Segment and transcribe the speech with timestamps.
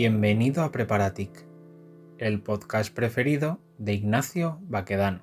[0.00, 1.44] Bienvenido a Preparatic,
[2.18, 5.22] el podcast preferido de Ignacio Baquedano.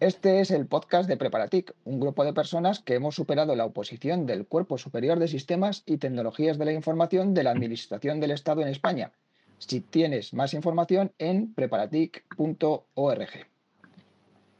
[0.00, 4.26] Este es el podcast de Preparatic, un grupo de personas que hemos superado la oposición
[4.26, 8.60] del Cuerpo Superior de Sistemas y Tecnologías de la Información de la Administración del Estado
[8.62, 9.12] en España.
[9.58, 13.30] Si tienes más información en preparatic.org.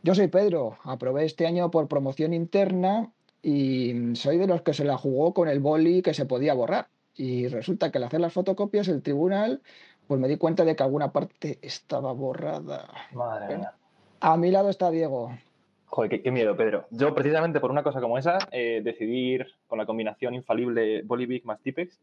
[0.04, 4.85] Yo soy Pedro, aprobé este año por promoción interna y soy de los que se
[4.85, 6.86] la jugó con el boli que se podía borrar.
[7.20, 9.60] Y resulta que al hacer las fotocopias, el tribunal,
[10.06, 12.88] pues me di cuenta de que alguna parte estaba borrada.
[13.12, 13.74] Madre mía.
[14.20, 15.30] A mi lado está Diego.
[15.84, 16.86] Joder, qué, miedo, Pedro.
[16.90, 21.44] Yo, precisamente por una cosa como esa, eh, decidí ir con la combinación infalible Bolivic
[21.44, 22.00] más Tipex.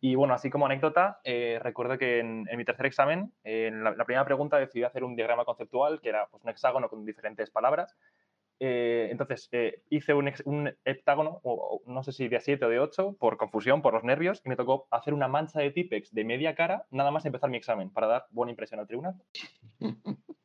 [0.00, 4.04] Y bueno, así como anécdota, eh, recuerdo que en, mi tercer examen, en la, la,
[4.04, 7.96] primera pregunta decidí hacer un diagrama conceptual, que era pues, un hexágono con diferentes palabras,
[8.60, 12.80] eh, entonces, eh, hice un, un, heptágono, o, no sé si de 7 o de
[12.80, 16.24] 8, por confusión, por los nervios, y me tocó hacer una mancha de Tipex de
[16.24, 19.14] media cara, nada más empezar mi examen, para dar buena impresión al tribunal.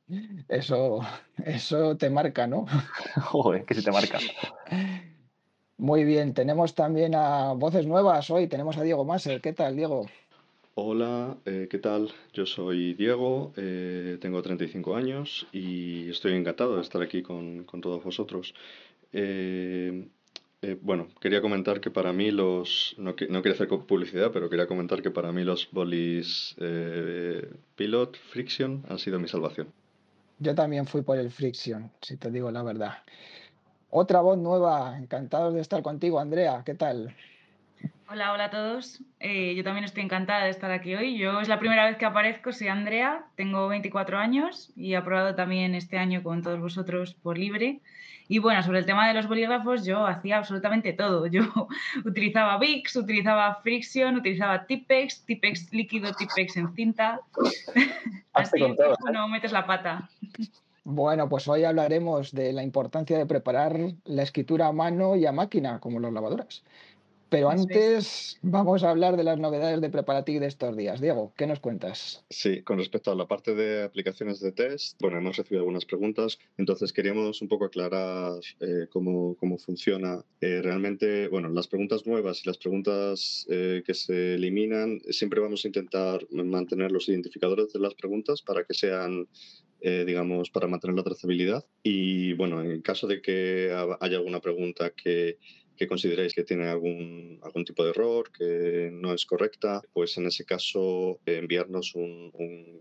[0.48, 1.00] Eso,
[1.44, 2.66] eso te marca, ¿no?
[3.32, 4.20] Joder, que sí te marca.
[5.78, 9.42] Muy bien, tenemos también a voces nuevas hoy, tenemos a Diego Maser.
[9.42, 10.06] ¿Qué tal, Diego?
[10.76, 12.10] Hola, eh, ¿qué tal?
[12.34, 17.80] Yo soy Diego, eh, tengo 35 años y estoy encantado de estar aquí con, con
[17.80, 18.56] todos vosotros.
[19.12, 20.08] Eh,
[20.82, 25.04] bueno, quería comentar que para mí los, no, no, quería hacer publicidad, pero quería comentar
[25.04, 26.56] que para mí los bolis
[27.76, 29.68] Pilot Friction han sido mi salvación.
[30.40, 33.04] Yo también fui por el Friction, si te digo la verdad.
[33.92, 37.16] Otra voz nueva, encantados de estar contigo, Andrea, ¿qué tal?
[38.14, 39.02] Hola, hola a todos.
[39.20, 41.18] Eh, yo también estoy encantada de estar aquí hoy.
[41.18, 45.34] Yo es la primera vez que aparezco, soy Andrea, tengo 24 años y he aprobado
[45.34, 47.80] también este año con todos vosotros por libre.
[48.28, 51.26] Y bueno, sobre el tema de los bolígrafos, yo hacía absolutamente todo.
[51.32, 51.42] Yo
[52.06, 57.20] utilizaba VIX, utilizaba Friction, utilizaba Tipex, Tipex líquido, Tipex en cinta.
[58.34, 58.78] Así que ¿eh?
[59.12, 60.08] no metes la pata.
[60.84, 65.32] Bueno, pues hoy hablaremos de la importancia de preparar la escritura a mano y a
[65.32, 66.64] máquina, como las lavadoras.
[67.34, 71.02] Pero antes vamos a hablar de las novedades de Preparatic de estos días.
[71.02, 72.24] Diego, ¿qué nos cuentas?
[72.30, 76.38] Sí, con respecto a la parte de aplicaciones de test, bueno, hemos recibido algunas preguntas,
[76.60, 80.24] entonces queríamos un poco aclarar eh, cómo, cómo, funciona.
[80.42, 85.66] Eh, realmente, bueno, las preguntas nuevas y las preguntas eh, que se eliminan, siempre vamos
[85.66, 89.28] a intentar mantener los identificadores de las preguntas para que sean
[89.84, 91.66] digamos, para mantener la trazabilidad.
[91.84, 93.70] Y bueno, en caso de que
[94.00, 95.40] haya alguna pregunta que
[95.84, 100.28] que consideréis que tiene algún, algún tipo de error, que no es correcta, pues en
[100.28, 102.32] ese caso enviarnos un,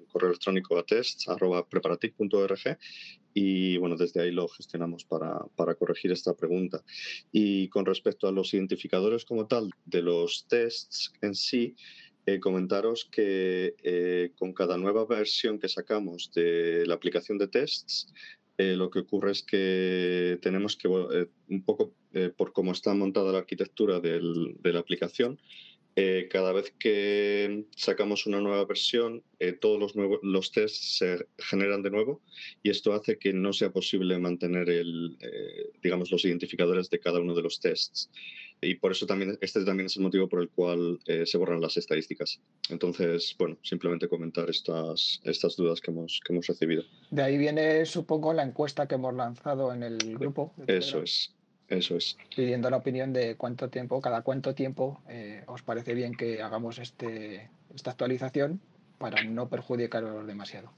[0.09, 2.79] correo electrónico a tests.preparatic.org
[3.35, 6.85] y bueno, desde ahí lo gestionamos para, para, corregir esta pregunta.
[7.33, 11.75] Y con respecto a los identificadores como tal de los tests en sí,
[12.27, 18.13] eh, comentaros que eh, con cada nueva versión que sacamos de la aplicación de tests,
[18.59, 22.95] eh, lo que ocurre es que tenemos que, eh, un poco eh, por cómo está
[22.95, 25.39] montada la arquitectura del, de la aplicación,
[26.31, 29.23] cada vez que sacamos una nueva versión,
[29.61, 32.23] todos los, nuevos, los tests se generan de nuevo
[32.63, 35.19] y esto hace que no sea posible mantener el,
[35.83, 38.09] digamos, los identificadores de cada uno de los tests
[38.65, 41.61] y por eso también, este también es el motivo por el cual eh, se borran
[41.61, 42.41] las estadísticas.
[42.71, 46.85] Entonces, bueno, simplemente comentar estas, estas dudas que hemos, que hemos recibido.
[47.11, 50.55] De ahí viene, supongo, la encuesta que hemos lanzado en el grupo.
[50.69, 51.35] Eso es,
[51.73, 52.17] eso es.
[52.35, 56.79] Pidiendo la opinión de cuánto tiempo, cada cuánto tiempo eh, os parece bien que hagamos
[56.79, 58.61] este, esta actualización
[58.99, 60.71] para no perjudicaros demasiado.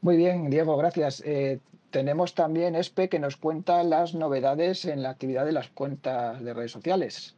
[0.00, 1.22] Muy bien, Diego, gracias.
[1.24, 6.42] Eh, tenemos también ESPE que nos cuenta las novedades en la actividad de las cuentas
[6.42, 7.36] de redes sociales.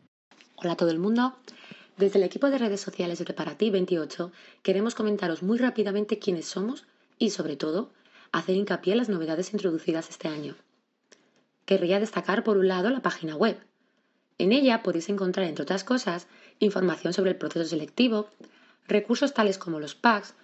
[0.57, 1.35] Hola a todo el mundo.
[1.97, 6.87] Desde el equipo de redes sociales de Preparati 28 queremos comentaros muy rápidamente quiénes somos
[7.19, 7.91] y, sobre todo,
[8.33, 10.57] hacer hincapié en las novedades introducidas este año.
[11.67, 13.59] Querría destacar, por un lado, la página web.
[14.39, 16.27] En ella podéis encontrar, entre otras cosas,
[16.59, 18.29] información sobre el proceso selectivo,
[18.87, 20.35] recursos tales como los packs,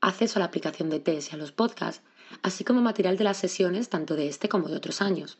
[0.00, 2.02] acceso a la aplicación de test y a los podcasts,
[2.42, 5.38] así como material de las sesiones tanto de este como de otros años.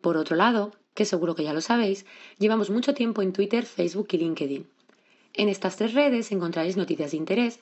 [0.00, 2.04] Por otro lado, que seguro que ya lo sabéis,
[2.38, 4.68] llevamos mucho tiempo en Twitter, Facebook y LinkedIn.
[5.32, 7.60] En estas tres redes encontraréis noticias de interés,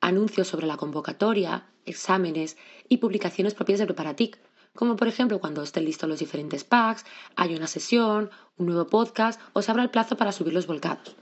[0.00, 2.56] anuncios sobre la convocatoria, exámenes
[2.88, 4.38] y publicaciones propias de Preparatic,
[4.76, 9.40] como por ejemplo cuando estén listos los diferentes packs, hay una sesión, un nuevo podcast
[9.52, 11.16] o se abra el plazo para subir los volcados.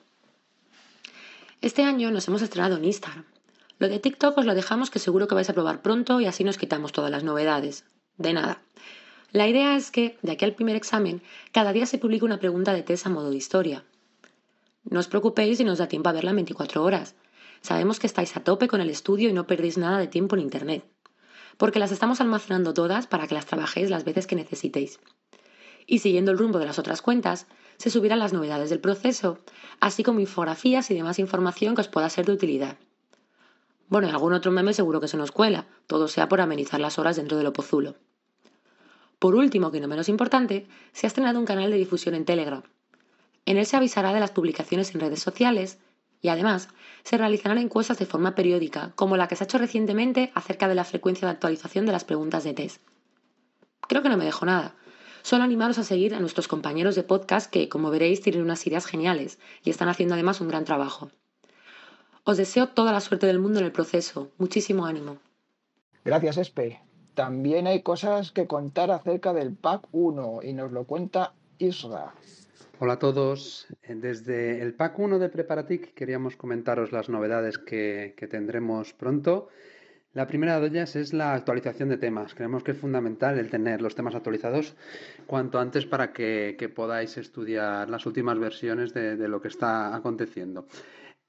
[1.62, 3.25] Este año nos hemos estrenado en Instagram,
[3.79, 6.45] lo de TikTok os lo dejamos que seguro que vais a probar pronto y así
[6.45, 7.85] nos quitamos todas las novedades.
[8.17, 8.62] De nada.
[9.33, 12.73] La idea es que, de aquí al primer examen, cada día se publique una pregunta
[12.73, 13.85] de test a modo de historia.
[14.85, 17.17] No os preocupéis si nos da tiempo a verla en 24 horas.
[17.62, 20.43] Sabemos que estáis a tope con el estudio y no perdéis nada de tiempo en
[20.43, 20.85] Internet,
[21.56, 25.01] porque las estamos almacenando todas para que las trabajéis las veces que necesitéis.
[25.87, 27.47] Y siguiendo el rumbo de las otras cuentas,
[27.77, 29.39] se subirán las novedades del proceso,
[29.81, 32.79] así como infografías y demás información que os pueda ser de utilidad.
[33.89, 36.99] Bueno, y algún otro meme seguro que se nos cuela, todo sea por amenizar las
[36.99, 37.97] horas dentro del Opozulo.
[39.19, 42.62] Por último, que no menos importante, se ha estrenado un canal de difusión en Telegram.
[43.47, 45.79] En él se avisará de las publicaciones en redes sociales
[46.25, 46.71] y además
[47.03, 50.75] se realizarán encuestas de forma periódica, como la que se ha hecho recientemente acerca de
[50.75, 52.81] la frecuencia de actualización de las preguntas de test.
[53.82, 54.75] Creo que no me dejo nada.
[55.21, 58.87] Solo animaros a seguir a nuestros compañeros de podcast que, como veréis, tienen unas ideas
[58.87, 61.11] geniales y están haciendo además un gran trabajo.
[62.25, 64.31] Os deseo toda la suerte del mundo en el proceso.
[64.38, 65.19] Muchísimo ánimo.
[66.06, 66.81] Gracias, Espe.
[67.12, 72.15] También hay cosas que contar acerca del PAC 1 y nos lo cuenta Isra.
[72.85, 73.67] Hola a todos.
[73.89, 79.49] Desde el PAC 1 de Preparatic queríamos comentaros las novedades que, tendremos pronto.
[80.13, 82.35] La primera de ellas es la actualización de temas.
[82.35, 84.77] Creemos que es fundamental el tener los temas actualizados
[85.27, 90.67] cuanto antes para que, podáis estudiar las últimas versiones de, lo que está aconteciendo.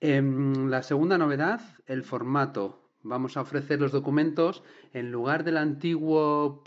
[0.01, 2.84] En la segunda novedad, el formato.
[3.07, 6.63] Vamos a ofrecer los documentos en lugar del antiguo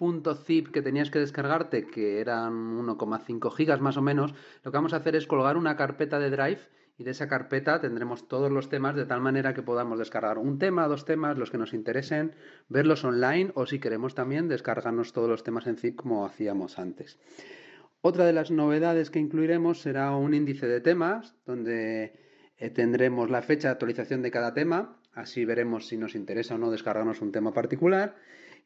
[0.46, 4.32] .zip que tenías que descargarte, que eran 1,5 gigas más o menos,
[4.62, 6.60] lo que vamos a hacer es colgar una carpeta de Drive
[6.96, 10.60] y de esa carpeta tendremos todos los temas de tal manera que podamos descargar un
[10.60, 12.36] tema, dos temas, los que nos interesen,
[12.68, 17.18] verlos online o si queremos también descargarnos todos los temas en zip como hacíamos antes.
[18.00, 22.12] Otra de las novedades que incluiremos será un índice de temas donde
[22.58, 26.58] eh, tendremos la fecha de actualización de cada tema, así veremos si nos interesa o
[26.58, 28.16] no descargarnos un tema particular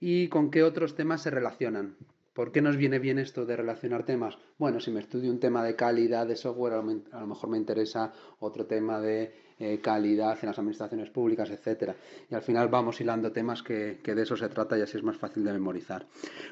[0.01, 1.97] y con qué otros temas se relacionan.
[2.35, 4.39] ¿Por qué nos viene bien esto de relacionar temas?
[4.59, 8.13] Bueno, si me estudio un tema de calidad de software, a lo mejor me interesa
[8.39, 11.93] otro tema de eh, calidad en las administraciones públicas, etc.
[12.31, 15.19] Y al final vamos hilando temas que, de eso se trata y así es más
[15.19, 16.07] fácil de memorizar.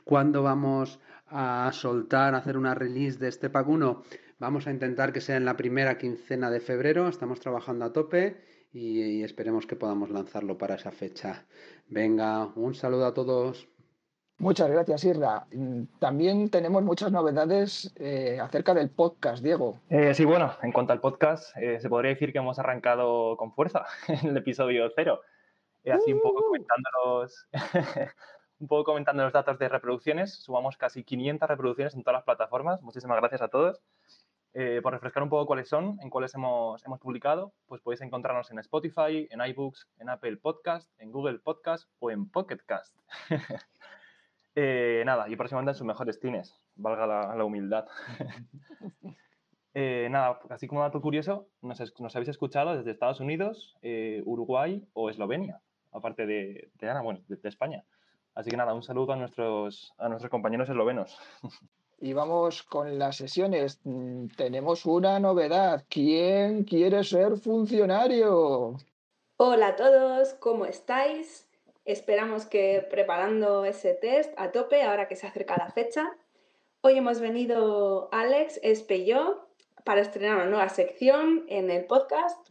[0.04, 4.02] ¿Cuándo vamos a soltar, a hacer una release de este pack 1?
[4.38, 8.49] Vamos a intentar que sea en la primera quincena de febrero, estamos trabajando a tope
[8.72, 11.46] y, y esperemos que podamos lanzarlo para esa fecha.
[11.88, 13.68] Venga, un saludo a todos.
[14.40, 15.46] Muchas gracias, Irra.
[15.98, 19.80] También tenemos muchas novedades eh, acerca del podcast, Diego.
[19.90, 23.52] Eh, sí, bueno, en cuanto al podcast, eh, se podría decir que hemos arrancado con
[23.52, 25.20] fuerza en el episodio cero.
[25.92, 27.48] así un poco comentando los,
[28.60, 30.32] un poco comentando los datos de reproducciones.
[30.42, 32.80] Sumamos casi 500 reproducciones en todas las plataformas.
[32.80, 33.82] Muchísimas gracias a todos.
[34.52, 38.50] Eh, por refrescar un poco cuáles son, en cuáles hemos, hemos publicado, pues podéis encontrarnos
[38.50, 42.96] en Spotify, en iBooks, en Apple Podcast, en Google Podcast o en Pocket Cast.
[44.56, 47.86] eh, nada, y próximamente en sus mejores tines, valga la, la humildad.
[49.74, 54.84] eh, nada, así como dato curioso, nos, nos habéis escuchado desde Estados Unidos, eh, Uruguay
[54.94, 55.60] o Eslovenia,
[55.92, 57.84] aparte de, de, bueno, de, de España.
[58.34, 61.16] Así que nada, un saludo a nuestros, a nuestros compañeros eslovenos.
[62.02, 63.78] Y vamos con las sesiones.
[64.34, 65.84] Tenemos una novedad.
[65.90, 68.78] ¿Quién quiere ser funcionario?
[69.36, 71.46] Hola a todos, ¿cómo estáis?
[71.84, 76.10] Esperamos que preparando ese test a tope ahora que se acerca la fecha.
[76.80, 79.46] Hoy hemos venido Alex, Espe y yo
[79.84, 82.48] para estrenar una nueva sección en el podcast.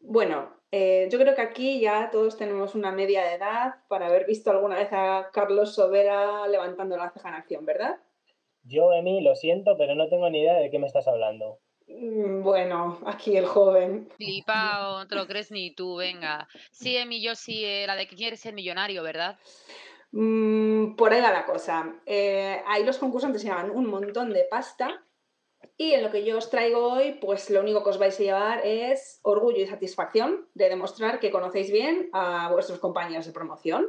[0.00, 4.24] Bueno, eh, yo creo que aquí ya todos tenemos una media de edad para haber
[4.24, 7.98] visto alguna vez a Carlos Sobera levantando la ceja en acción, ¿verdad?
[8.68, 11.58] Yo, Emi, lo siento, pero no tengo ni idea de qué me estás hablando.
[11.86, 14.10] Mm, Bueno, aquí el joven.
[14.16, 16.46] Flipa, o no te lo crees ni tú, venga.
[16.70, 19.38] Sí, Emi, yo sí, eh, la de que quieres ser millonario, ¿verdad?
[20.12, 21.94] Mm, por ahí va la cosa.
[22.04, 25.02] Eh, ahí los concursantes se llevan un montón de pasta
[25.78, 28.22] y en lo que yo os traigo hoy, pues lo único que os vais a
[28.22, 33.88] llevar es orgullo y satisfacción de demostrar que conocéis bien a vuestros compañeros de promoción.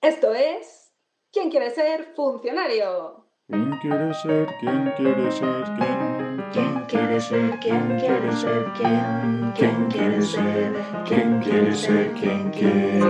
[0.00, 0.94] Esto es,
[1.30, 3.27] ¿quién quiere ser funcionario?
[3.50, 4.46] ¿Quién quiere ser?
[4.60, 5.64] ¿Quién quiere ser?
[5.78, 6.44] ¿Quién?
[6.52, 7.58] ¿Quién quiere ser?
[7.60, 8.64] ¿Quién quiere ser?
[8.76, 9.52] ¿Quién?
[9.56, 10.72] ¿Quién quiere ser?
[11.06, 12.12] ¿Quién quiere ser?
[12.12, 13.00] ¿Quién quiere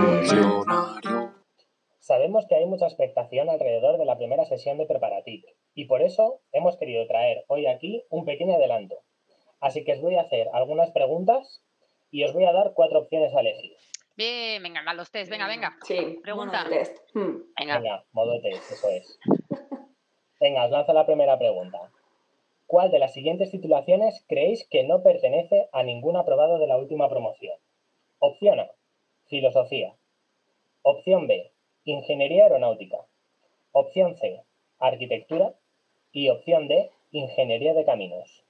[1.99, 5.43] Sabemos que hay mucha expectación alrededor de la primera sesión de Preparatic
[5.75, 8.95] y por eso hemos querido traer hoy aquí un pequeño adelanto.
[9.59, 11.61] Así que os voy a hacer algunas preguntas
[12.11, 13.75] y os voy a dar cuatro opciones a elegir.
[14.15, 15.77] Bien, venga, los test, venga, venga.
[15.83, 16.63] Sí, Pregunta.
[16.63, 16.97] modo test.
[17.13, 17.43] Hmm.
[17.59, 17.79] Venga.
[17.79, 19.19] Venga, modo test, eso es.
[20.39, 21.91] Venga, os lanzo la primera pregunta.
[22.65, 27.09] ¿Cuál de las siguientes titulaciones creéis que no pertenece a ningún aprobado de la última
[27.09, 27.57] promoción?
[28.19, 28.69] Opción A,
[29.25, 29.95] Filosofía.
[30.83, 31.51] Opción B,
[31.83, 32.97] Ingeniería Aeronáutica.
[33.71, 34.43] Opción C,
[34.79, 35.53] Arquitectura.
[36.11, 38.43] Y opción D, Ingeniería de Caminos.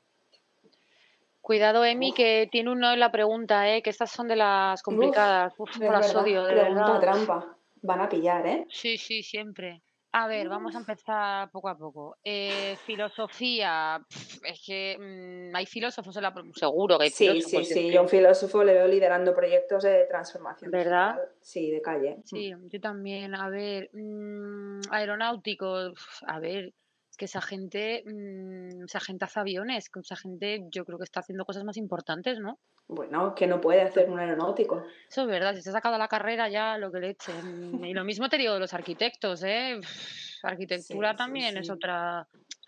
[1.42, 3.82] Cuidado, Emi, que tiene un no en la pregunta, ¿eh?
[3.82, 5.54] que estas son de las complicadas.
[5.58, 7.00] Uf, no las verdad, odio, de pregunta verdad.
[7.00, 7.58] trampa.
[7.82, 8.66] Van a pillar, ¿eh?
[8.70, 9.82] Sí, sí, siempre.
[10.12, 12.18] A ver, vamos a empezar poco a poco.
[12.24, 14.02] Eh, filosofía,
[14.44, 16.34] es que mm, hay filósofos en la...
[16.56, 17.68] Seguro que hay Sí, filósofos.
[17.68, 17.92] sí, sí.
[17.92, 21.16] Yo a un filósofo le veo liderando proyectos de transformación ¿Verdad?
[21.16, 21.36] digital.
[21.42, 22.18] Sí, de calle.
[22.26, 23.36] Sí, yo también.
[23.36, 25.94] A ver, mm, aeronáutico,
[26.26, 26.74] a ver,
[27.20, 31.20] que esa gente, mm, esa gente hace aviones, que esa gente yo creo que está
[31.20, 32.58] haciendo cosas más importantes, ¿no?
[32.88, 34.84] Bueno, que no puede hacer un aeronáutico.
[35.10, 37.84] Eso es verdad, si se ha sacado la carrera ya lo que le echen.
[37.86, 39.80] Y lo mismo te digo de los arquitectos, ¿eh?
[40.42, 41.72] Arquitectura sí, también es sí.
[41.72, 42.28] otra...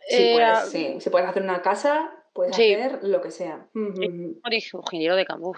[0.10, 3.67] Eh, puedes, a- sí, si puedes hacer una casa, puedes hacer lo que sea.
[3.74, 4.39] Ujú.
[4.43, 5.55] ingeniero de campo.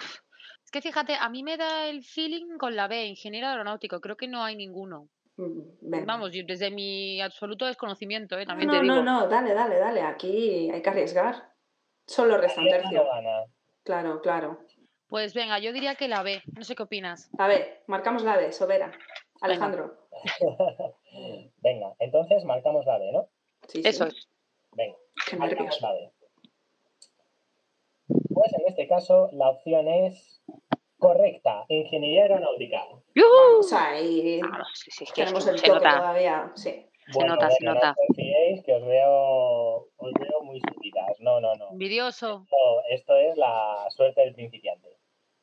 [0.64, 4.16] Es que fíjate, a mí me da el feeling con la B, ingeniero aeronáutico, creo
[4.16, 5.10] que no hay ninguno.
[5.36, 6.06] Venga.
[6.06, 8.46] Vamos, desde mi absoluto desconocimiento, ¿eh?
[8.46, 9.04] También No, te no, digo.
[9.06, 10.02] no, dale, dale, dale.
[10.02, 11.52] Aquí hay que arriesgar.
[12.06, 13.08] Solo resta un Arriesga tercio.
[13.84, 14.60] Claro, claro.
[15.08, 17.30] Pues venga, yo diría que la B, no sé qué opinas.
[17.38, 18.92] A ver, marcamos la B, Sobera.
[19.42, 20.08] Alejandro.
[21.62, 23.28] Venga, entonces marcamos la B, ¿no?
[23.68, 24.18] Sí, Eso sí.
[24.18, 24.30] es.
[24.72, 24.98] Venga,
[25.30, 25.82] Qué marcamos nervios.
[25.82, 26.12] la B.
[28.34, 30.42] Pues en este caso la opción es
[31.04, 32.84] correcta, ingeniería aeronáutica.
[33.16, 34.40] Vamos ahí.
[34.44, 35.98] Ah, sí, sí, es que Tenemos el se toque nota.
[35.98, 36.52] todavía.
[36.56, 36.86] Sí.
[37.14, 37.88] Bueno, nota, se nota.
[37.88, 41.20] No os confiéis que os veo, os veo muy subidas.
[41.20, 41.70] No, no, no.
[41.72, 42.44] Envidioso.
[42.46, 42.58] Esto,
[42.90, 44.90] esto es la suerte del principiante.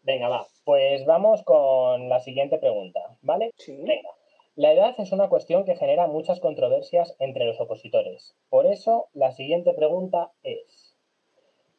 [0.03, 0.47] Venga, va.
[0.65, 3.53] Pues vamos con la siguiente pregunta, ¿vale?
[3.59, 3.77] Sí.
[3.87, 4.11] Venga.
[4.57, 8.35] La edad es una cuestión que genera muchas controversias entre los opositores.
[8.49, 10.90] Por eso, la siguiente pregunta es,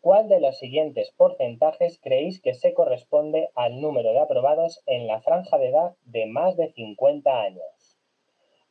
[0.01, 5.21] ¿cuál de los siguientes porcentajes creéis que se corresponde al número de aprobados en la
[5.21, 7.97] franja de edad de más de 50 años?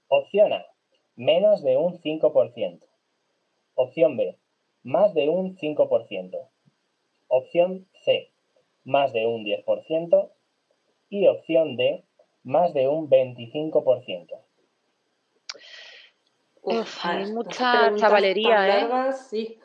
[0.08, 0.66] Opción A,
[1.16, 2.80] menos de un 5%.
[3.74, 4.36] Opción B,
[4.82, 6.48] más de un 5%.
[7.28, 8.30] Opción C,
[8.84, 10.30] más de un 10%.
[11.08, 12.04] Y opción D,
[12.42, 14.40] más de un 25%.
[16.62, 18.80] Uf, a hay mucha chavalería, ¿eh?
[18.82, 19.58] largas, sí.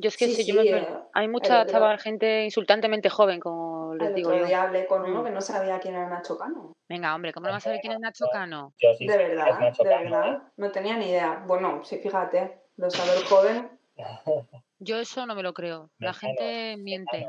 [0.00, 3.94] Yo es que Sí, yo me eh, hay mucha otro- chaval, gente insultantemente joven, como
[3.96, 4.46] les El digo otro yo.
[4.46, 5.24] día hablé con uno Mm.
[5.24, 6.72] que no sabía quién era Nacho Cano.
[6.88, 8.72] Venga, hombre, ¿cómo no vas a saber quién es Nacho Cano?
[8.78, 10.10] Yo sí De verdad, Nacho de Cano, ¿eh?
[10.10, 10.42] verdad.
[10.56, 11.42] No tenía ni idea.
[11.46, 13.70] Bueno, sí, fíjate, lo sabe el joven.
[14.78, 15.90] Yo eso no me lo creo.
[15.98, 17.26] La Mecano, gente miente.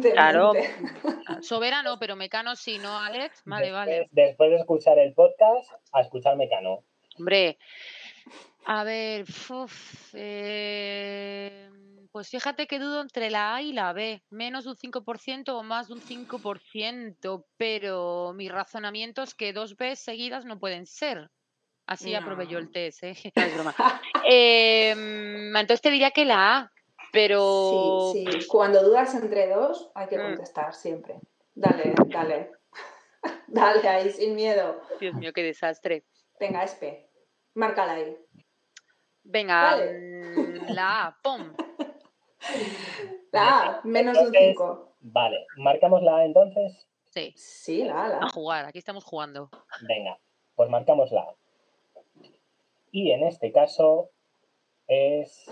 [0.00, 0.52] te Claro.
[0.52, 0.70] miente.
[1.42, 3.42] Sobera no, pero Mecano sí, ¿no, Alex?
[3.44, 4.08] Vale, vale.
[4.12, 6.84] Después de escuchar el podcast, a escuchar Mecano.
[7.18, 7.58] Hombre,
[8.66, 11.70] a ver, uf, eh,
[12.10, 15.62] pues fíjate que dudo entre la A y la B, menos de un 5% o
[15.62, 21.30] más de un 5%, pero mi razonamiento es que dos B seguidas no pueden ser.
[21.86, 22.70] Así aprobé yo el No.
[22.70, 23.14] test, ¿eh?
[23.36, 23.74] No, es broma.
[24.26, 26.72] Em, entonces te diría que la A,
[27.12, 28.10] pero...
[28.12, 28.46] Sí, sí.
[28.48, 30.22] Cuando dudas entre dos, hay que Mm.
[30.22, 31.16] contestar siempre.
[31.54, 32.52] Dale, dale.
[33.46, 34.80] Dale ahí, sin miedo.
[35.00, 36.04] Dios mío, qué desastre.
[36.40, 37.10] Venga, Espe.
[37.54, 38.16] Márcala ahí.
[39.24, 41.52] Venga, mm, la A, pum.
[43.32, 44.96] La A, menos de un Entonces- 5.
[45.00, 46.86] Vale, marcamos la A entonces.
[47.10, 48.28] Sí, Sí, la A, la a A.
[48.28, 49.50] jugar, aquí estamos jugando.
[49.88, 50.18] Venga,
[50.54, 51.34] pues marcamos la A.
[52.92, 54.10] Y en este caso
[54.86, 55.46] es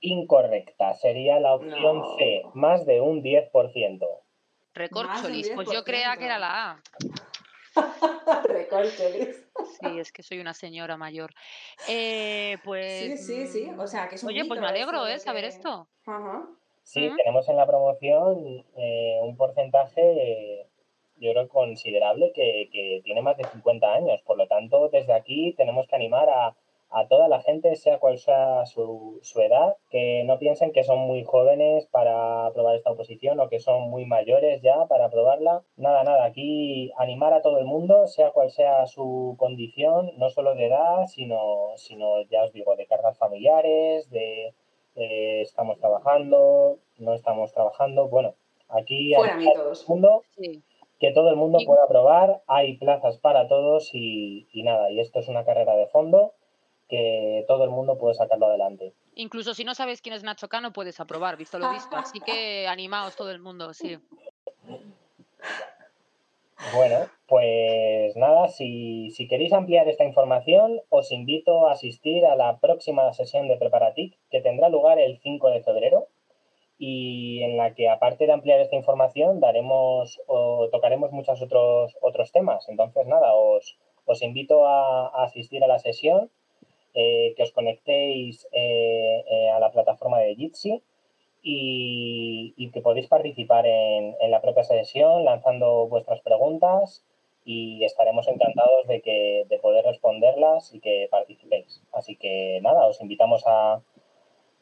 [0.00, 0.94] incorrecta.
[0.94, 2.16] Sería la opción No.
[2.16, 4.06] C, más de un 10%.
[4.74, 6.82] Recorcholis, pues yo creía que era la A.
[8.44, 9.48] Recorcholis.
[9.80, 11.32] Sí, es que soy una señora mayor.
[11.88, 13.00] Eh, pues.
[13.00, 13.70] Sí, sí, sí.
[13.78, 15.18] O sea, que es un Oye, pues me alegro, ¿eh?
[15.18, 15.88] Saber que- esto.
[16.06, 16.46] Ajá.
[16.82, 20.68] Sí, tenemos en la promoción eh, un porcentaje,
[21.16, 24.20] yo creo, considerable que, que tiene más de 50 años.
[24.24, 26.54] Por lo tanto, desde aquí tenemos que animar a,
[26.90, 30.98] a toda la gente, sea cual sea su, su edad, que no piensen que son
[31.00, 35.62] muy jóvenes para aprobar esta oposición o que son muy mayores ya para aprobarla.
[35.76, 40.54] Nada, nada, aquí animar a todo el mundo, sea cual sea su condición, no solo
[40.54, 44.54] de edad, sino, sino ya os digo, de cargas familiares, de
[44.94, 48.08] eh, estamos trabajando, no estamos trabajando.
[48.08, 48.34] Bueno,
[48.68, 50.62] aquí animar a todo el mundo, Sí.
[50.98, 55.18] que todo el mundo pueda aprobar, hay plazas para todos y, y nada, y esto
[55.18, 56.32] es una carrera de fondo
[56.88, 58.94] que todo el mundo puede sacarlo adelante.
[59.14, 61.96] Incluso si no sabes quién es Nacho Cano, puedes aprobar, visto lo visto.
[61.96, 63.98] Así que animaos todo el mundo, sí.
[66.74, 72.58] Bueno, pues nada, si, si queréis ampliar esta información, os invito a asistir a la
[72.58, 76.08] próxima sesión de Preparatic, que tendrá lugar el 5 de febrero,
[76.78, 82.32] y en la que aparte de ampliar esta información, daremos o tocaremos muchos otros, otros
[82.32, 82.68] temas.
[82.68, 86.30] Entonces, nada, os, os invito a, a asistir a la sesión,
[86.96, 90.82] eh, que os conectéis eh, eh, a la plataforma de Jitsi
[91.42, 97.04] y, y que podéis participar en, en la propia sesión lanzando vuestras preguntas
[97.44, 101.82] y estaremos encantados de, que, de poder responderlas y que participéis.
[101.92, 103.82] Así que nada, os invitamos a,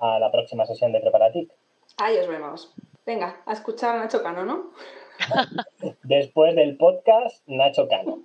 [0.00, 1.52] a la próxima sesión de Preparatic.
[1.98, 2.74] Ahí os vemos.
[3.06, 4.72] Venga, a escuchar a Nacho Cano, ¿no?
[6.02, 8.18] Después del podcast, Nacho Cano.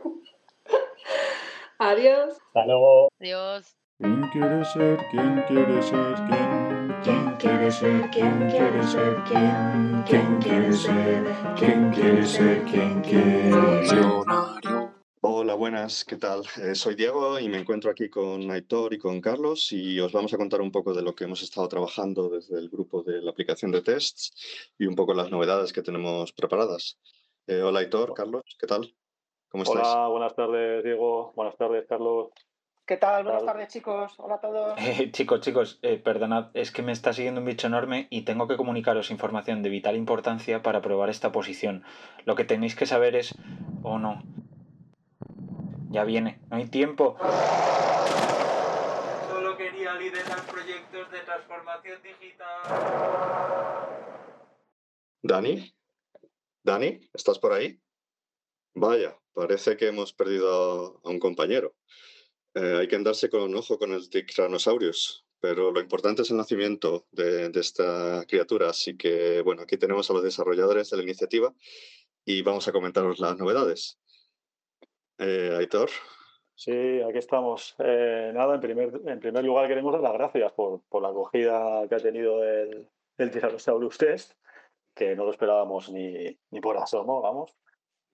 [1.77, 2.37] Adiós.
[2.47, 3.09] Hasta luego.
[3.19, 3.78] Adiós.
[4.01, 4.97] ¿Quién quiere ser?
[5.11, 6.15] ¿Quién quiere ser?
[6.29, 6.95] ¿Quién?
[7.03, 8.09] ¿Quién quiere ser?
[8.09, 9.23] ¿Quién quiere ser?
[9.27, 10.03] ¿Quién?
[10.07, 11.25] ¿Quién quiere ser?
[11.57, 12.63] ¿Quién quiere ser?
[12.63, 13.51] ¿Quién quiere?
[13.51, 14.93] Funcionario.
[15.19, 16.43] Hola, buenas, ¿qué tal?
[16.63, 20.33] Eh, soy Diego y me encuentro aquí con Aitor y con Carlos y os vamos
[20.33, 23.31] a contar un poco de lo que hemos estado trabajando desde el grupo de la
[23.31, 26.97] aplicación de tests y un poco las novedades que tenemos preparadas.
[27.47, 28.95] Eh, hola, Aitor, Carlos, ¿qué tal?
[29.49, 29.85] ¿Cómo estáis?
[29.89, 31.33] Hola, buenas tardes, Diego.
[31.35, 32.29] Buenas tardes, Carlos.
[32.89, 33.23] ¿Qué tal?
[33.23, 34.15] Buenas tardes, chicos.
[34.17, 34.73] Hola a todos.
[34.79, 38.47] Eh, chicos, chicos, eh, perdonad, es que me está siguiendo un bicho enorme y tengo
[38.47, 41.83] que comunicaros información de vital importancia para probar esta posición.
[42.25, 43.35] Lo que tenéis que saber es...
[43.83, 44.23] o no.
[45.91, 47.15] Ya viene, no hay tiempo.
[49.29, 52.47] Solo quería liderar proyectos de transformación digital.
[55.21, 55.75] ¿Dani?
[56.63, 57.01] ¿Dani?
[57.13, 57.79] ¿Estás por ahí?
[58.73, 61.75] Vaya, parece que hemos perdido a un compañero.
[62.59, 67.05] Eh, hay que andarse con ojo con el Tyrannosaurus, pero lo importante es el nacimiento
[67.11, 68.69] de, esta criatura.
[68.71, 71.53] Así que, bueno, aquí tenemos a los desarrolladores de la iniciativa
[72.25, 73.97] y vamos a comentaros las novedades.
[75.19, 75.89] Eh, Aitor,
[76.55, 77.73] Sí, aquí estamos.
[77.79, 81.95] Eh, nada, en primer, en primer lugar queremos dar las gracias por, la acogida que
[81.95, 84.33] ha tenido el, el Tyrannosaurus Test,
[84.93, 87.55] que no lo esperábamos ni por asomo, vamos.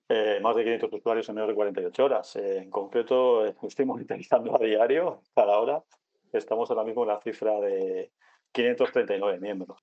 [0.08, 2.36] Eh, más de 500 usuarios en menos de 48 horas.
[2.36, 5.84] Eh, en concreto, eh, estoy monitorizando a diario, cada hora.
[6.32, 8.12] Estamos ahora mismo en la cifra de
[8.52, 9.80] 539 miembros.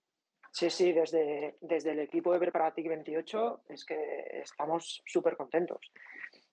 [0.53, 5.91] Sí, sí, desde, desde el equipo de Preparatic 28 es que estamos súper contentos.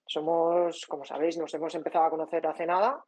[0.06, 3.04] Somos, como sabéis, nos hemos empezado a conocer hace nada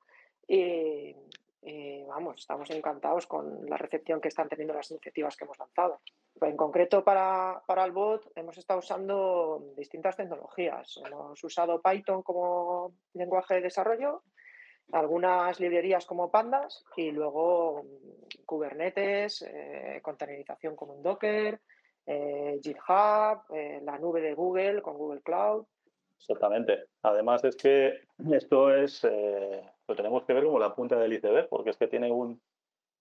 [0.48, 1.16] y,
[1.62, 6.02] y, vamos, estamos encantados con la recepción que están teniendo las iniciativas que hemos lanzado.
[6.42, 11.00] En concreto, para, para el bot hemos estado usando distintas tecnologías.
[11.06, 14.24] Hemos usado Python como lenguaje de desarrollo,
[14.92, 21.62] algunas librerías como Pandas y luego mm, Kubernetes, eh, containerización con un Docker,
[22.08, 25.66] eh, GitHub, eh, la nube de Google con Google Cloud.
[26.18, 26.86] Exactamente.
[27.04, 28.02] Además es que
[28.32, 32.12] esto es, lo tenemos que ver como la punta del iceberg, porque es que tiene
[32.12, 32.42] un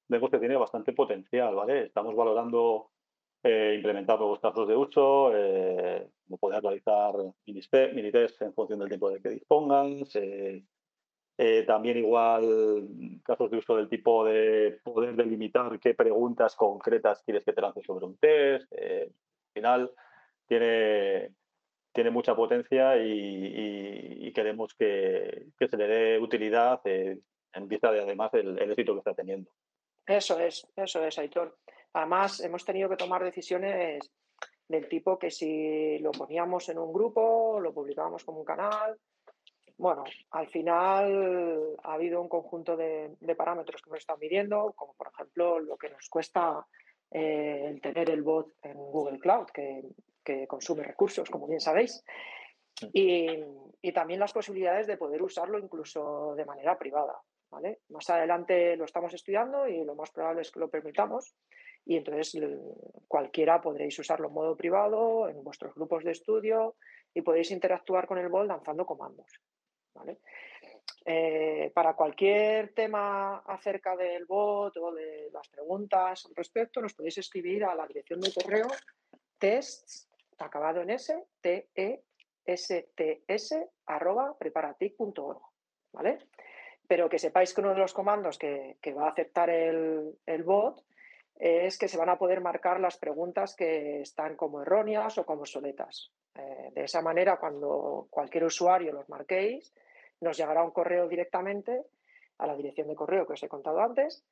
[0.09, 1.85] que tiene bastante potencial, ¿vale?
[1.85, 2.91] Estamos valorando
[3.43, 6.07] eh, implementar nuevos casos de uso, eh,
[6.39, 7.15] poder realizar
[7.47, 10.17] mini-test mini en función del tiempo del que dispongas,
[11.43, 12.87] eh, también igual
[13.25, 17.83] casos de uso del tipo de poder delimitar qué preguntas concretas quieres que te lance
[17.83, 18.71] sobre un test.
[18.73, 19.91] Eh, al final
[20.47, 21.35] tiene,
[21.95, 27.19] tiene mucha potencia y queremos que, que se le dé utilidad eh,
[27.55, 29.51] en vista de además el, el éxito que está teniendo.
[30.07, 31.57] Eso es, eso es, Aitor.
[31.93, 34.11] Además, hemos tenido que tomar decisiones
[34.69, 38.97] del tipo que si lo poníamos en un grupo, lo publicábamos como un canal.
[39.77, 44.95] Bueno, al final ha habido un conjunto de, de parámetros que nos están midiendo, como
[44.95, 46.65] por ejemplo lo que nos cuesta
[47.11, 49.83] eh, el tener el bot en Google Cloud, que,
[50.23, 52.05] que consume recursos, como bien sabéis.
[52.93, 53.27] Y,
[53.83, 57.21] y también las posibilidades de poder usarlo incluso de manera privada.
[57.51, 57.81] ¿vale?
[57.89, 61.35] Más adelante lo estamos estudiando y lo más probable es que lo permitamos.
[61.85, 62.37] Y entonces
[63.09, 66.77] cualquiera podréis usarlo en modo privado, en vuestros grupos de estudio
[67.13, 69.27] y podéis interactuar con el bot lanzando comandos.
[69.95, 70.19] ¿vale?
[71.05, 77.19] Eh, para cualquier tema acerca del bot o de las preguntas al respecto, nos podéis
[77.19, 78.69] escribir a la dirección de correo
[79.39, 82.03] tests, acabado en S, T E
[82.45, 85.41] S T S, arroba preparatic.org.
[85.93, 86.19] ¿vale?
[86.87, 90.85] Pero que sepáis que uno de los comandos que, va a aceptar el bot
[91.41, 95.41] es que se van a poder marcar las preguntas que están como erróneas o como
[95.41, 96.13] obsoletas.
[96.35, 99.73] Eh, de esa manera, cuando cualquier usuario los marquéis,
[100.21, 101.83] nos llegará un correo directamente
[102.39, 104.23] a la dirección de correo que os he contado antes,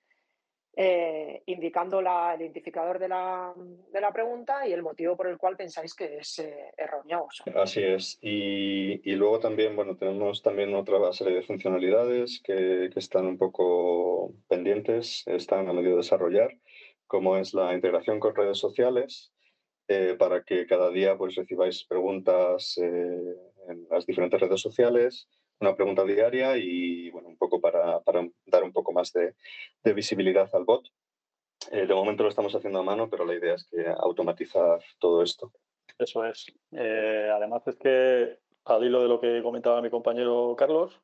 [0.76, 5.56] eh, indicando el identificador de la, de la pregunta y el motivo por el cual
[5.56, 7.62] pensáis que es eh, errónea o obsoleta.
[7.62, 8.18] Así es.
[8.20, 13.38] Y, y luego también, bueno, tenemos también otra serie de funcionalidades que, que están un
[13.38, 16.50] poco pendientes, están a medio de desarrollar,
[17.08, 19.32] como es la integración con redes sociales,
[19.88, 23.34] eh, para que cada día pues recibáis preguntas eh,
[23.68, 25.28] en las diferentes redes sociales,
[25.60, 29.34] una pregunta diaria y, bueno, un poco para, para dar un poco más de,
[29.82, 30.86] de visibilidad al bot.
[31.72, 35.22] Eh, de momento lo estamos haciendo a mano, pero la idea es que automatizar todo
[35.22, 35.50] esto.
[35.98, 36.46] Eso es.
[36.72, 41.00] Eh, además es que, al hilo de lo que comentaba mi compañero Carlos,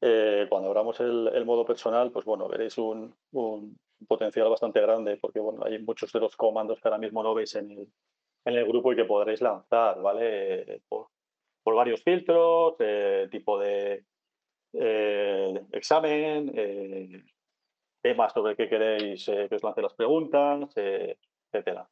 [0.00, 5.40] cuando abramos el, el, modo personal, pues bueno, veréis un, un, potencial bastante grande, porque
[5.40, 7.88] bueno, hay muchos de los comandos que ahora mismo no veis en el,
[8.44, 10.82] en el grupo y que podréis lanzar, ¿vale?
[10.88, 11.08] Por,
[11.64, 12.76] varios filtros,
[13.30, 14.02] tipo de
[15.72, 17.26] examen,
[18.00, 21.86] temas sobre qué queréis que os lance las preguntas, etcétera.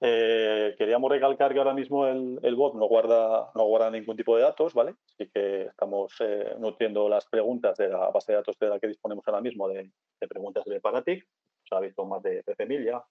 [0.00, 4.36] Eh, queríamos recalcar que ahora mismo el, el, bot no guarda, no guarda ningún tipo
[4.36, 4.96] de datos, ¿vale?
[5.06, 8.88] Así que estamos eh, nutriendo las preguntas de la base de datos de la que
[8.88, 11.26] disponemos ahora mismo de, de preguntas de Paratic.
[11.68, 13.04] Se ha visto más de 13.000 ya.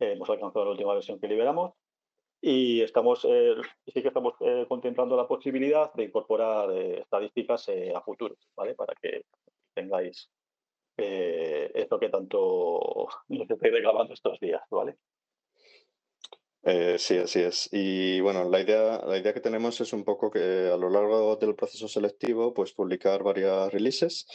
[0.00, 1.74] Eh, hemos alcanzado la última versión que liberamos.
[2.40, 4.34] Y estamos, sí que estamos
[4.68, 8.76] contemplando la posibilidad de incorporar estadísticas a futuro, ¿vale?
[8.76, 9.22] Para que
[9.74, 10.30] tengáis
[10.96, 14.98] esto que tanto nos estáis reclamando estos días, ¿vale?
[16.64, 17.68] Eh, sí, así es.
[17.72, 21.36] Y bueno, la idea, la idea que tenemos es un poco que a lo largo
[21.36, 24.26] del proceso selectivo, pues publicar varias releases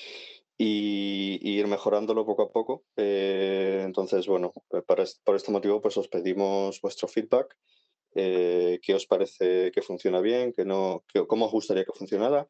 [0.58, 2.86] y, y ir mejorándolo poco a poco.
[2.96, 4.54] Eh, entonces, bueno,
[4.88, 7.56] para, por este motivo, pues os pedimos vuestro feedback.
[8.16, 10.54] Eh, ¿Qué os parece que funciona bien?
[10.54, 12.48] Que no, que, ¿Cómo os gustaría que funcionara?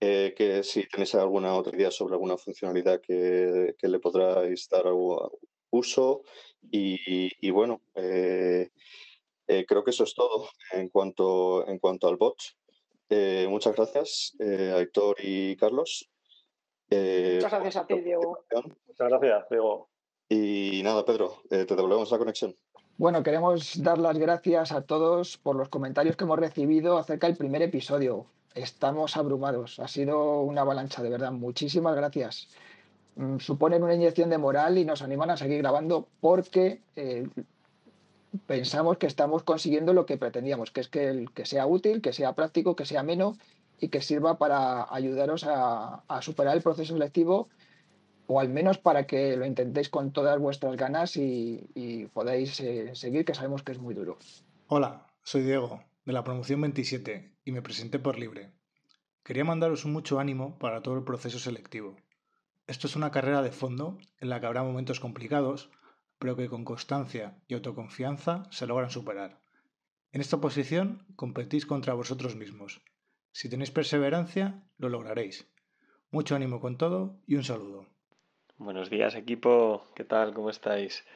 [0.00, 4.84] Eh, que si tenéis alguna otra idea sobre alguna funcionalidad que, que le podráis dar
[5.70, 6.22] uso.
[6.70, 8.70] Y, y bueno, eh,
[9.52, 12.36] eh, creo que eso es todo en cuanto, en cuanto al bot.
[13.08, 16.08] Eh, muchas gracias, eh, Héctor y Carlos.
[16.88, 18.44] muchas gracias a ti, Diego.
[18.86, 19.88] Muchas gracias, Diego.
[20.28, 22.54] Y nada, Pedro, te devolvemos la conexión.
[22.96, 27.36] Bueno, queremos dar las gracias a todos por los comentarios que hemos recibido acerca del
[27.36, 28.26] primer episodio.
[28.54, 29.80] Estamos abrumados.
[29.80, 31.32] Ha sido una avalancha, de verdad.
[31.32, 32.46] Muchísimas gracias.
[33.16, 37.26] Mm, suponen una inyección de moral y nos animan a seguir grabando porque eh,
[38.46, 42.12] pensamos que estamos consiguiendo lo que pretendíamos, que es que, el, que sea útil, que
[42.12, 43.36] sea práctico, que sea ameno
[43.78, 47.48] y que sirva para ayudaros a, superar el proceso selectivo
[48.26, 52.94] o al menos para que lo intentéis con todas vuestras ganas y, y podáis eh,
[52.94, 54.18] seguir, que sabemos que es muy duro.
[54.68, 58.52] Hola, soy Diego, de la promoción 27, y me presenté por libre.
[59.24, 61.96] Quería mandaros un mucho ánimo para todo el proceso selectivo.
[62.68, 65.70] Esto es una carrera de fondo en la que habrá momentos complicados,
[66.20, 69.40] pero que con constancia y autoconfianza se logran superar.
[70.12, 72.82] En esta posición competís contra vosotros mismos.
[73.32, 75.50] Si tenéis perseverancia, lo lograréis.
[76.10, 77.86] Mucho ánimo con todo y un saludo.
[78.58, 80.34] Buenos días equipo, ¿qué tal?
[80.34, 81.06] ¿Cómo estáis?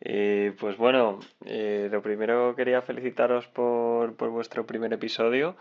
[0.00, 5.56] Eh, pues bueno, eh, lo primero quería felicitaros por, por vuestro primer episodio.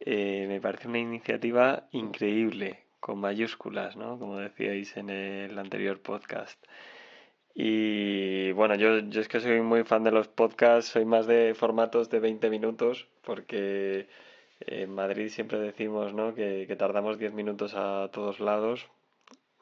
[0.00, 4.18] Eh, me parece una iniciativa increíble, con mayúsculas, ¿no?
[4.18, 6.58] Como decíais en el anterior podcast.
[7.58, 11.54] Y bueno, yo, yo es que soy muy fan de los podcasts, soy más de
[11.54, 14.08] formatos de 20 minutos, porque
[14.60, 16.34] en Madrid siempre decimos ¿no?
[16.34, 18.88] que, tardamos 10 minutos a todos lados,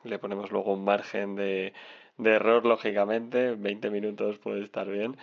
[0.03, 1.73] le ponemos luego un margen de,
[2.19, 5.17] de error, lógicamente, 20 minutos puede estar bien.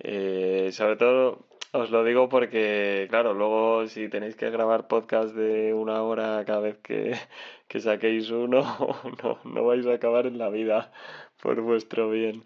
[0.00, 5.74] Eh, sobre todo os lo digo porque, claro, luego si tenéis que grabar podcast de
[5.74, 7.14] una hora cada vez que,
[7.68, 8.62] que saquéis uno,
[9.22, 10.92] no, no vais a acabar en la vida
[11.40, 12.44] por vuestro bien.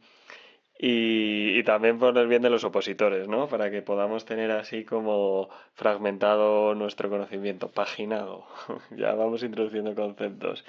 [0.78, 3.48] Y, y, también por el bien de los opositores, ¿no?
[3.48, 8.46] Para que podamos tener así como fragmentado nuestro conocimiento, paginado.
[8.96, 10.64] ya vamos introduciendo conceptos.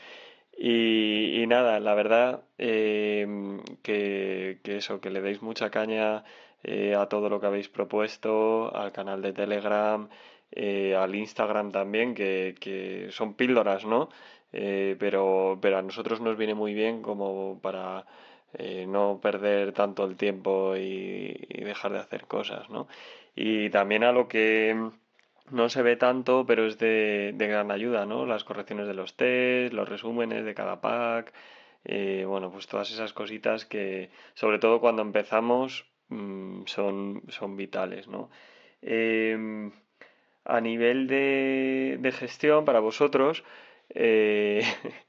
[0.57, 3.25] Y, y nada, la verdad eh,
[3.83, 6.23] que, que, eso, que le deis mucha caña
[6.63, 10.09] eh, a todo lo que habéis propuesto, al canal de Telegram,
[10.51, 14.09] eh, al Instagram también, que, que son píldoras, ¿no?
[14.53, 18.05] Eh, pero, pero a nosotros nos viene muy bien como para
[18.53, 21.33] eh, no perder tanto el tiempo y,
[21.63, 22.87] dejar de hacer cosas, ¿no?
[23.35, 24.75] Y también a lo que
[25.49, 28.25] no se ve tanto, pero es de, de gran ayuda, ¿no?
[28.25, 31.33] Las correcciones de los test, los resúmenes de cada pack,
[31.85, 38.07] eh, bueno, pues todas esas cositas que, sobre todo cuando empezamos, mmm, son, son vitales,
[38.07, 38.29] ¿no?
[38.81, 39.71] Eh,
[40.45, 43.43] a nivel de, de gestión para vosotros,
[43.95, 44.61] eh,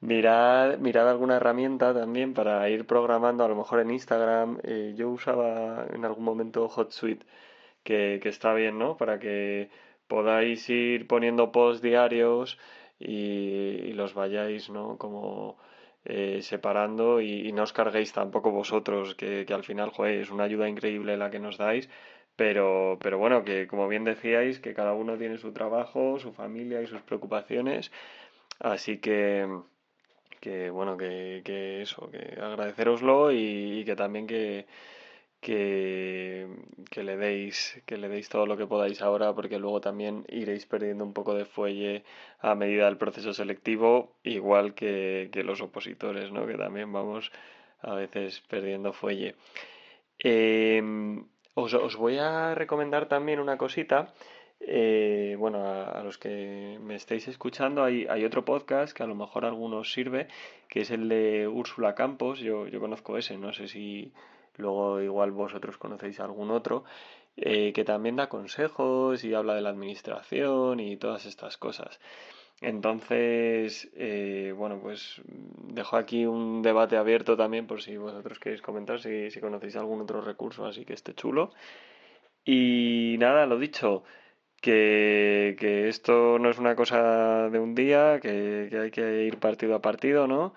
[0.00, 4.58] mirad, mirad alguna herramienta también para ir programando, a lo mejor en Instagram.
[4.62, 7.26] Eh, yo usaba en algún momento HotSuite,
[7.82, 8.96] que, que está bien, ¿no?
[8.96, 9.70] Para que
[10.08, 12.58] podáis ir poniendo posts diarios
[12.98, 14.98] y, los vayáis, ¿no?
[14.98, 15.58] Como
[16.04, 21.16] eh, separando y, no os carguéis tampoco vosotros, que, al final, es una ayuda increíble
[21.16, 21.88] la que nos dais
[22.36, 26.82] pero, pero bueno, que como bien decíais, que cada uno tiene su trabajo, su familia
[26.82, 27.92] y sus preocupaciones.
[28.60, 29.46] Así que,
[30.40, 34.66] que bueno, que, que eso, que agradeceroslo y, que también que,
[35.40, 36.48] que,
[36.90, 40.66] que le deis, que le deis todo lo que podáis ahora, porque luego también iréis
[40.66, 42.04] perdiendo un poco de fuelle
[42.40, 46.46] a medida del proceso selectivo, igual que, que los opositores, ¿no?
[46.46, 47.32] Que también vamos
[47.80, 49.34] a veces perdiendo fuelle.
[50.18, 54.14] Em, os, os voy a recomendar también una cosita.
[54.64, 59.14] Eh, bueno, a, los que me estéis escuchando, hay, hay otro podcast que a lo
[59.14, 60.28] mejor a algunos sirve,
[60.68, 62.38] que es el de Úrsula Campos.
[62.38, 64.12] Yo, yo conozco ese, no sé si
[64.56, 66.84] luego igual vosotros conocéis algún otro,
[67.36, 71.98] eh, que también da consejos y habla de la administración y todas estas cosas.
[72.60, 79.00] Entonces, eh, bueno, pues dejo aquí un debate abierto también por si vosotros queréis comentar,
[79.00, 81.50] si, si conocéis algún otro recurso así que esté chulo.
[82.44, 84.04] Y nada, lo dicho,
[84.62, 89.38] que, que esto no es una cosa de un día, que, que hay que ir
[89.38, 90.54] partido a partido, ¿no?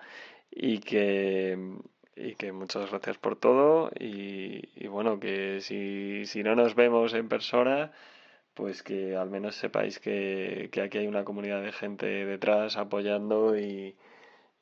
[0.50, 1.58] Y que,
[2.16, 7.14] y que muchas gracias por todo y, y bueno, que si, si no nos vemos
[7.14, 7.92] en persona,
[8.54, 13.58] pues que al menos sepáis que, que aquí hay una comunidad de gente detrás apoyando
[13.58, 13.96] y,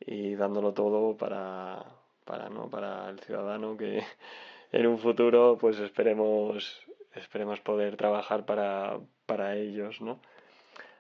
[0.00, 1.84] y dándolo todo para,
[2.24, 2.70] para, ¿no?
[2.70, 4.02] para el ciudadano que
[4.72, 10.20] en un futuro pues esperemos, esperemos poder trabajar para, para ellos, ¿no?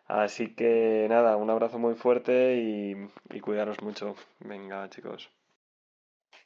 [0.06, 4.16] Así que nada, un abrazo muy fuerte y, cuidaros mucho.
[4.40, 5.30] Venga, chicos.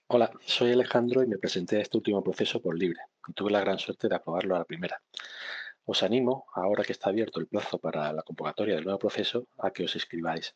[0.06, 3.60] Hola, soy Alejandro y me presenté a este último proceso por libre y tuve la
[3.60, 5.02] gran suerte de aprobarlo a la primera.
[5.84, 9.70] Os animo, ahora que está abierto el plazo para la convocatoria del nuevo proceso, a
[9.70, 10.54] que os inscribáis.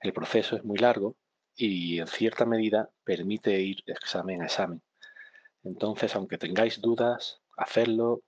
[0.00, 1.16] El proceso es muy largo
[1.54, 4.82] y en cierta medida permite ir examen a examen.
[5.62, 8.22] Entonces, aunque tengáis dudas, hacedlo,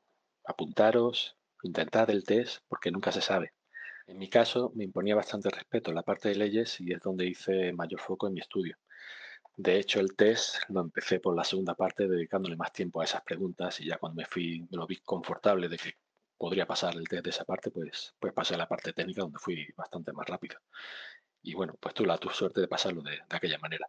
[0.45, 3.53] apuntaros, intentad el test porque nunca se sabe.
[4.07, 7.27] En mi caso, me imponía bastante respeto en la parte de leyes y es donde
[7.27, 8.77] hice mayor foco en mi estudio.
[9.57, 13.23] De hecho, el test lo empecé por la segunda parte dedicándole más tiempo a esas
[13.23, 15.95] preguntas y ya cuando me fui, me lo vi confortable de que
[16.37, 19.39] podría pasar el test de esa parte, pues, pues pasé a la parte técnica donde
[19.39, 20.59] fui bastante más rápido.
[21.43, 23.89] Y bueno, pues tuve la tu suerte de pasarlo de, aquella manera.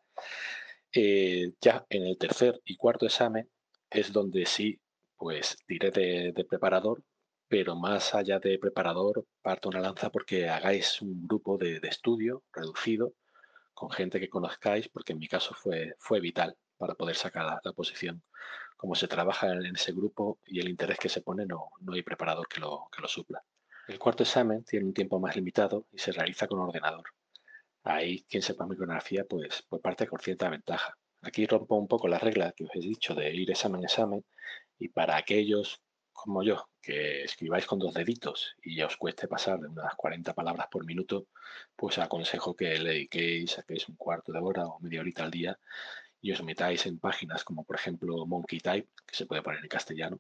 [0.93, 3.49] Eh, ya en el tercer y cuarto examen
[3.89, 4.79] es donde sí,
[5.15, 7.03] pues tiré de, de preparador,
[7.51, 13.13] pero más allá de preparador, parto una lanza porque hagáis un grupo de, estudio reducido
[13.73, 17.73] con gente que conozcáis, porque en mi caso fue, fue vital para poder sacar la,
[17.73, 18.23] posición.
[18.77, 22.03] Como se trabaja en ese grupo y el interés que se pone, no, no hay
[22.03, 23.43] preparador que lo, que lo supla.
[23.89, 27.03] El cuarto examen tiene un tiempo más limitado y se realiza con ordenador.
[27.83, 30.97] Ahí, quien sepa micrografía, pues, pues parte con cierta ventaja.
[31.21, 34.23] Aquí rompo un poco la regla que os he dicho de ir examen examen
[34.79, 35.81] y para aquellos
[36.21, 40.33] como yo, que escribáis con dos deditos y ya os cueste pasar de unas 40
[40.33, 41.27] palabras por minuto,
[41.75, 45.59] pues aconsejo que le dediquéis, saquéis un cuarto de hora o media horita al día
[46.21, 49.67] y os metáis en páginas como por ejemplo Monkey Type, que se puede poner en
[49.67, 50.19] castellano,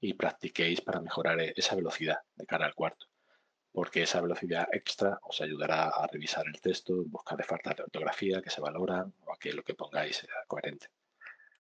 [0.00, 3.06] y practiquéis para mejorar e-, esa velocidad de cara al cuarto,
[3.72, 7.84] porque esa velocidad extra os ayudará a revisar el texto en busca de faltas de
[7.84, 10.88] ortografía que se valoran o a que lo que pongáis sea coherente.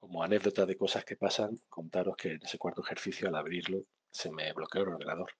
[0.00, 4.30] Como anécdota de cosas que pasan, contaros que en ese cuarto ejercicio al abrirlo se
[4.30, 5.30] me bloqueó el ordenador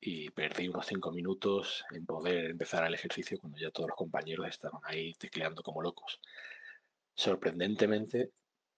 [0.00, 4.46] y perdí unos cinco minutos en poder empezar el ejercicio cuando ya todos los compañeros
[4.48, 6.20] estaban ahí tecleando como locos.
[7.14, 8.32] Sorprendentemente,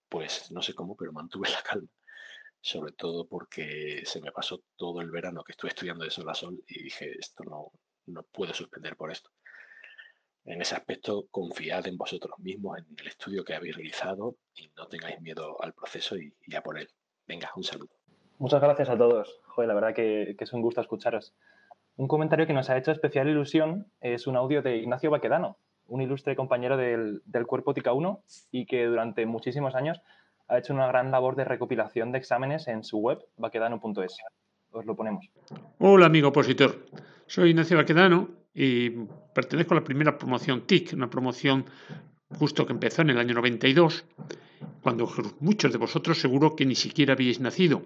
[0.08, 1.88] pues no sé cómo, pero mantuve la calma,
[2.60, 6.34] sobre todo porque se me pasó todo el verano que estuve estudiando de sol a
[6.34, 7.72] sol y dije, esto no,
[8.06, 9.30] no puedo suspender por esto.
[10.46, 14.86] En ese aspecto, confiad en vosotros mismos, en el estudio que habéis realizado y no
[14.86, 16.88] tengáis miedo al proceso y, y a por él.
[17.26, 17.90] Venga, un saludo.
[18.38, 19.40] Muchas gracias a todos.
[19.46, 21.34] Joder, la verdad que, que es un gusto escucharos.
[21.96, 26.00] Un comentario que nos ha hecho especial ilusión es un audio de Ignacio Baquedano, un
[26.00, 30.00] ilustre compañero del, del Cuerpo TICA 1 y que durante muchísimos años
[30.46, 34.18] ha hecho una gran labor de recopilación de exámenes en su web, baquedano.es.
[34.70, 35.28] Os lo ponemos.
[35.78, 36.86] Hola, amigo opositor.
[37.26, 38.88] Soy Ignacio Baquedano y
[39.34, 41.66] pertenezco a la primera promoción TIC, una promoción
[42.30, 44.06] justo que empezó en el año 92,
[44.80, 47.82] cuando muchos de vosotros seguro que ni siquiera habíais nacido.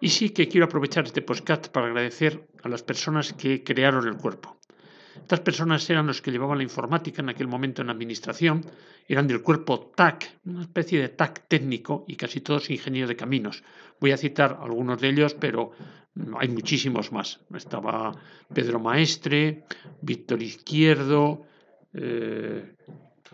[0.00, 4.16] Y sí que quiero aprovechar este podcast para agradecer a las personas que crearon el
[4.16, 4.58] cuerpo.
[5.14, 8.64] Estas personas eran los que llevaban la informática en aquel momento en administración,
[9.06, 13.62] eran del cuerpo TAC, una especie de TAC técnico y casi todos ingenieros de caminos.
[14.00, 15.72] Voy a citar algunos de ellos, pero
[16.38, 17.40] hay muchísimos más.
[17.54, 18.12] Estaba
[18.52, 19.64] Pedro Maestre,
[20.00, 21.46] Víctor Izquierdo,
[21.94, 22.74] eh,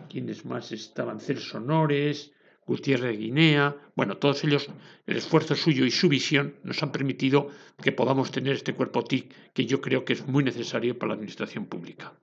[0.09, 1.19] ¿quiénes más estaban?
[1.19, 2.31] Celso Honores,
[2.65, 3.75] Gutiérrez de Guinea.
[3.95, 4.69] Bueno, todos ellos,
[5.05, 7.49] el esfuerzo suyo y su visión nos han permitido
[7.81, 11.15] que podamos tener este cuerpo TIC que yo creo que es muy necesario para la
[11.15, 12.13] administración pública.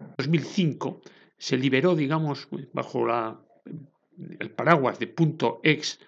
[0.00, 1.00] En 2005
[1.36, 3.40] se liberó, digamos, bajo la,
[4.40, 6.00] el paraguas de punto .ex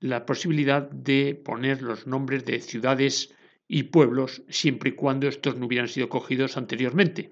[0.00, 3.34] la posibilidad de poner los nombres de ciudades
[3.68, 7.30] y pueblos siempre y cuando estos no hubieran sido cogidos anteriormente.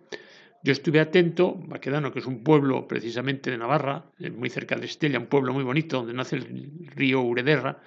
[0.62, 4.86] Yo estuve atento, Baquedano, que es un pueblo precisamente de Navarra, eh, muy cerca de
[4.86, 7.80] Estella, un pueblo muy bonito donde nace el río Urederra,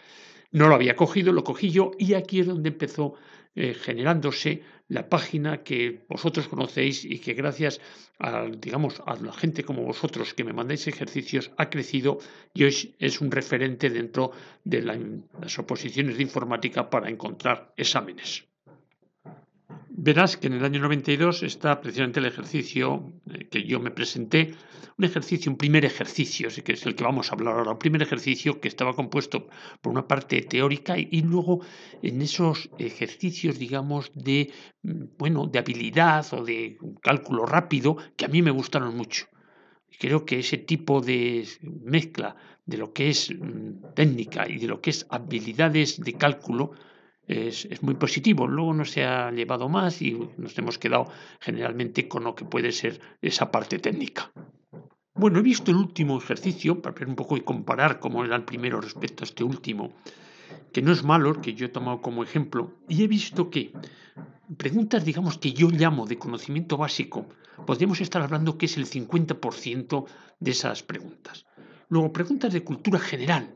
[0.52, 3.16] no lo había cogido, lo cogí yo y aquí es donde empezó
[3.56, 7.80] eh, generándose la página que vosotros conocéis y que gracias
[8.20, 12.20] a, digamos, a la gente como vosotros que me mandáis ejercicios ha crecido
[12.54, 14.32] y hoy es un referente dentro
[14.66, 18.51] de las oposiciones de informática para encontrar exámenes.
[20.04, 24.56] Verás que en el año 92 está precisamente el ejercicio eh, que yo me presenté,
[24.98, 28.02] un ejercicio, un primer ejercicio, que es el que vamos a hablar ahora, un primer
[28.02, 29.48] ejercicio que estaba compuesto
[29.80, 31.64] por una parte teórica y, luego
[32.02, 38.28] en esos ejercicios, digamos, de, mm, bueno, de habilidad o de cálculo rápido que a
[38.28, 39.28] mí me gustaron mucho.
[40.00, 42.36] Creo que ese tipo de mezcla
[42.66, 46.72] de lo que es mm, técnica y de lo que es habilidades de cálculo,
[47.28, 48.48] es, muy positivo.
[48.48, 52.72] Luego no se ha llevado más y nos hemos quedado generalmente con lo que puede
[52.72, 54.32] ser esa parte técnica.
[55.14, 58.44] Bueno, he visto el último ejercicio, para ver un poco y comparar cómo era el
[58.44, 59.94] primero respecto a este último,
[60.72, 63.74] que no es malo, que yo he tomado como ejemplo, y he visto que
[64.58, 67.28] preguntas, digamos, que yo llamo de conocimiento básico,
[67.66, 70.06] podríamos estar hablando que es el 50%
[70.40, 71.46] de esas preguntas.
[71.90, 73.54] Luego, preguntas de cultura general,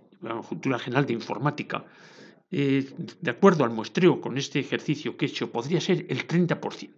[0.47, 1.85] cultura general de informática,
[2.51, 2.87] eh,
[3.21, 6.89] de acuerdo al muestreo con este ejercicio que he hecho, podría ser el 30%.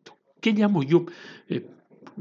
[0.41, 1.05] ¿Qué llamo yo
[1.49, 1.65] eh,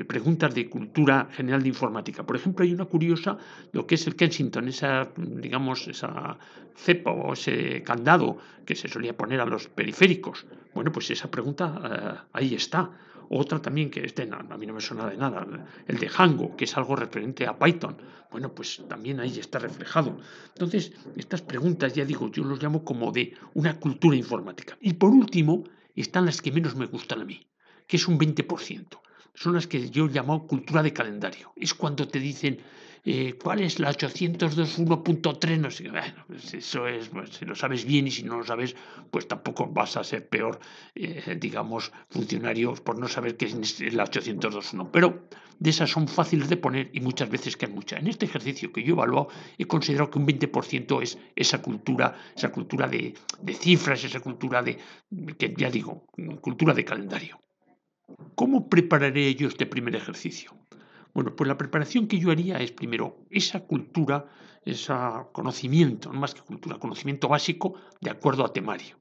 [0.07, 2.25] preguntas de cultura general de informática?
[2.25, 3.37] Por ejemplo, hay una curiosa,
[3.73, 6.39] lo que es el Kensington, esa, digamos, esa
[6.77, 10.47] cepa o ese candado que se solía poner a los periféricos.
[10.75, 12.91] Bueno, pues esa pregunta eh, ahí está.
[13.31, 15.47] Otra también que este, a mí no me suena de nada,
[15.87, 17.97] el de Django, que es algo referente a Python.
[18.31, 20.19] Bueno, pues también ahí está reflejado.
[20.49, 24.77] Entonces, estas preguntas, ya digo, yo los llamo como de una cultura informática.
[24.81, 27.47] Y por último, están las que menos me gustan a mí,
[27.87, 29.01] que es un 20%.
[29.35, 31.53] Son las que yo llamo cultura de calendario.
[31.57, 32.59] Es cuando te dicen,
[33.09, 35.59] eh, ¿cuál es la 802.1.3?
[35.61, 38.45] No sé, bueno, pues eso es, pues, si lo sabes bien y si no lo
[38.45, 38.75] sabes,
[39.13, 40.59] pues tampoco vas a ser peor,
[40.97, 44.91] eh, digamos, funcionario por no saber qué es la 802.1.
[44.91, 45.29] Pero
[45.61, 48.01] de esas son fáciles de poner y muchas veces que hay muchas.
[48.01, 52.51] En este ejercicio que yo evaluado, he considerado que un 20% es esa cultura, esa
[52.51, 54.79] cultura de, de cifras, esa cultura de,
[55.39, 56.07] que ya digo,
[56.41, 57.41] cultura de calendario.
[58.35, 60.57] ¿Cómo prepararé yo este primer ejercicio?
[61.17, 64.27] Bueno, pues la preparación que yo haría es primero esa cultura,
[64.67, 64.93] ese
[65.33, 68.97] conocimiento, no más que cultura, conocimiento básico de acuerdo a temario.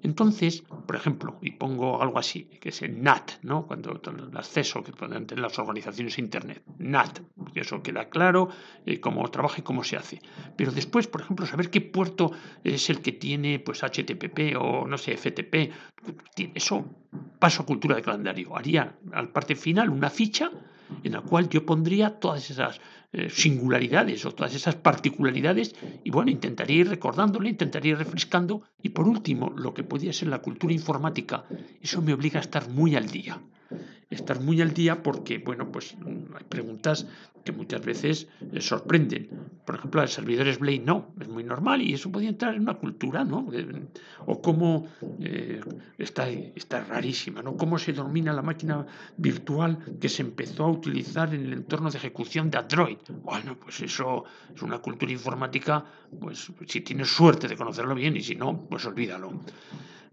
[0.00, 3.66] Entonces, por ejemplo, y pongo algo así, que es el NAT, ¿no?
[3.66, 7.20] Cuando el acceso que pueden tener las organizaciones a Internet, NAT,
[7.52, 8.48] que eso queda claro,
[8.86, 10.22] eh, cómo trabaja y cómo se hace.
[10.56, 12.32] Pero después, por ejemplo, saber qué puerto
[12.64, 15.72] es el que tiene pues HTTP o no sé, FTP,
[16.54, 16.86] eso
[17.38, 18.56] paso a cultura de calendario.
[18.56, 20.50] Haría al parte final una ficha
[21.02, 22.80] en la cual yo pondría todas esas
[23.12, 25.74] eh, singularidades o todas esas particularidades
[26.04, 30.28] y bueno, intentaría ir recordándole, intentaría ir refrescando y por último, lo que podía ser
[30.28, 31.44] la cultura informática,
[31.80, 33.40] eso me obliga a estar muy al día.
[34.10, 37.06] Estar muy al día porque, bueno, pues hay preguntas
[37.48, 38.28] que muchas veces
[38.60, 39.30] sorprenden.
[39.64, 42.74] Por ejemplo, los servidores Blade no, es muy normal y eso podía entrar en una
[42.74, 43.48] cultura, ¿no?
[44.26, 44.86] O cómo
[45.20, 45.60] eh,
[45.96, 47.56] está, está rarísima, ¿no?
[47.56, 51.96] Cómo se domina la máquina virtual que se empezó a utilizar en el entorno de
[51.96, 52.98] ejecución de Android.
[53.22, 55.82] Bueno, pues eso es una cultura informática,
[56.20, 59.32] pues si tienes suerte de conocerlo bien y si no, pues olvídalo.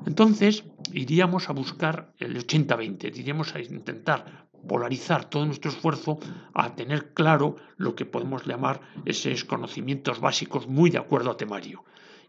[0.06, 6.20] Entonces, iríamos a buscar el 80-20, iríamos a intentar polarizar todo nuestro esfuerzo
[6.54, 11.84] a tener claro lo que podemos llamar esos conocimientos básicos muy de acuerdo a temario.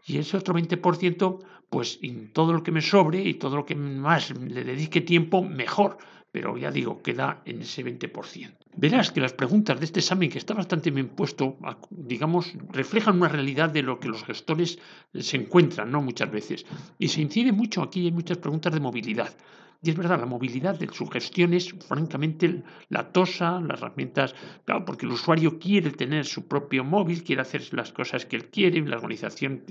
[0.05, 3.75] Y ese otro 20%, pues en todo lo que me sobre y todo lo que
[3.75, 5.97] más le dedique tiempo, mejor
[6.31, 8.66] pero ya digo, queda en ese 20%.
[8.77, 11.57] Verás que las preguntas de este examen, que está bastante bien puesto,
[11.89, 14.77] digamos, reflejan una realidad de lo que los gestores
[15.13, 16.01] se encuentran, ¿no?
[16.01, 16.63] Muchas veces.
[16.99, 19.35] Y se incide mucho, aquí hay muchas preguntas de movilidad.
[19.81, 24.85] Y es verdad, la movilidad de su gestión es francamente la tosa, las herramientas, claro,
[24.85, 28.81] porque el usuario quiere tener su propio móvil, quiere hacer las cosas que él quiere,
[28.81, 29.63] la organización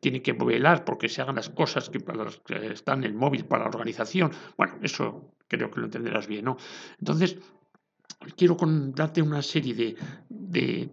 [0.00, 2.02] tiene que velar porque se hagan las cosas que,
[2.72, 4.30] están en el móvil para la organización.
[4.56, 6.56] Bueno, eso creo que lo entenderás bien, ¿no?
[6.98, 7.36] Entonces,
[8.36, 8.56] quiero
[8.94, 9.96] darte una serie
[10.28, 10.90] de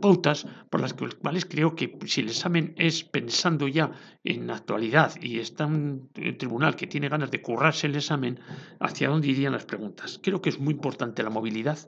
[0.00, 3.92] pautas por las cuales creo que si el examen es pensando ya
[4.24, 8.40] en la actualidad y está un tribunal que tiene ganas de currarse el examen,
[8.80, 10.20] hacia dónde irían las preguntas.
[10.22, 11.78] Creo que es muy importante la movilidad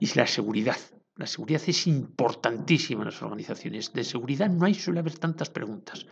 [0.00, 0.76] y la seguridad.
[1.16, 3.92] La seguridad es importantísima en las organizaciones.
[3.92, 6.06] De seguridad no hay suele haber tantas preguntas,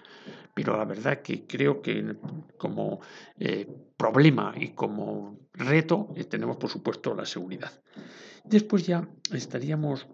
[0.54, 2.16] pero la verdad que creo que
[2.56, 3.00] como
[3.38, 7.72] eh, problema y como reto eh, tenemos por supuesto la seguridad.
[8.44, 10.06] Después ya estaríamos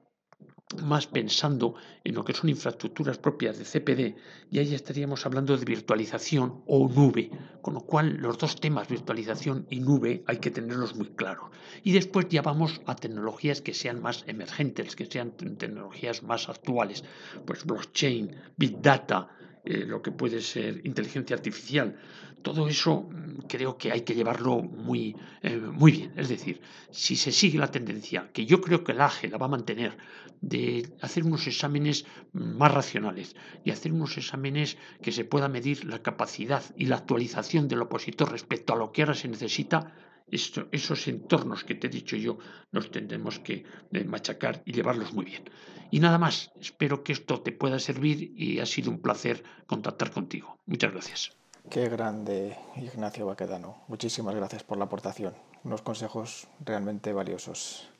[0.82, 4.16] más pensando en lo que son infraestructuras propias de CPD
[4.50, 7.30] y ahí estaríamos hablando de virtualización o nube,
[7.62, 11.50] con lo cual los dos temas, virtualización y nube, hay que tenerlos muy claros.
[11.82, 17.04] Y después ya vamos a tecnologías que sean más emergentes, que sean tecnologías más actuales,
[17.46, 19.28] pues blockchain, big data,
[19.70, 21.94] eh, lo que puede ser inteligencia artificial.
[22.40, 26.12] Todo eso mm, creo que hay que llevarlo muy, eh, muy bien.
[26.16, 29.44] Es decir, si se sigue la tendencia, que yo creo que el AGE la va
[29.44, 29.98] a mantener,
[30.40, 36.02] de hacer unos exámenes más racionales y hacer unos exámenes que se pueda medir la
[36.02, 39.92] capacidad y la actualización del opositor respecto a lo que ahora se necesita,
[40.30, 42.38] esos entornos que te he dicho yo
[42.70, 45.44] los tendremos que eh, machacar y llevarlos muy bien.
[45.90, 50.10] Y nada más, espero que esto te pueda servir y ha sido un placer contactar
[50.10, 50.58] contigo.
[50.66, 51.32] Muchas gracias.
[51.70, 53.82] Qué grande, Ignacio Baquedano.
[53.88, 55.34] Muchísimas gracias por la aportación.
[55.64, 57.90] Unos consejos realmente valiosos.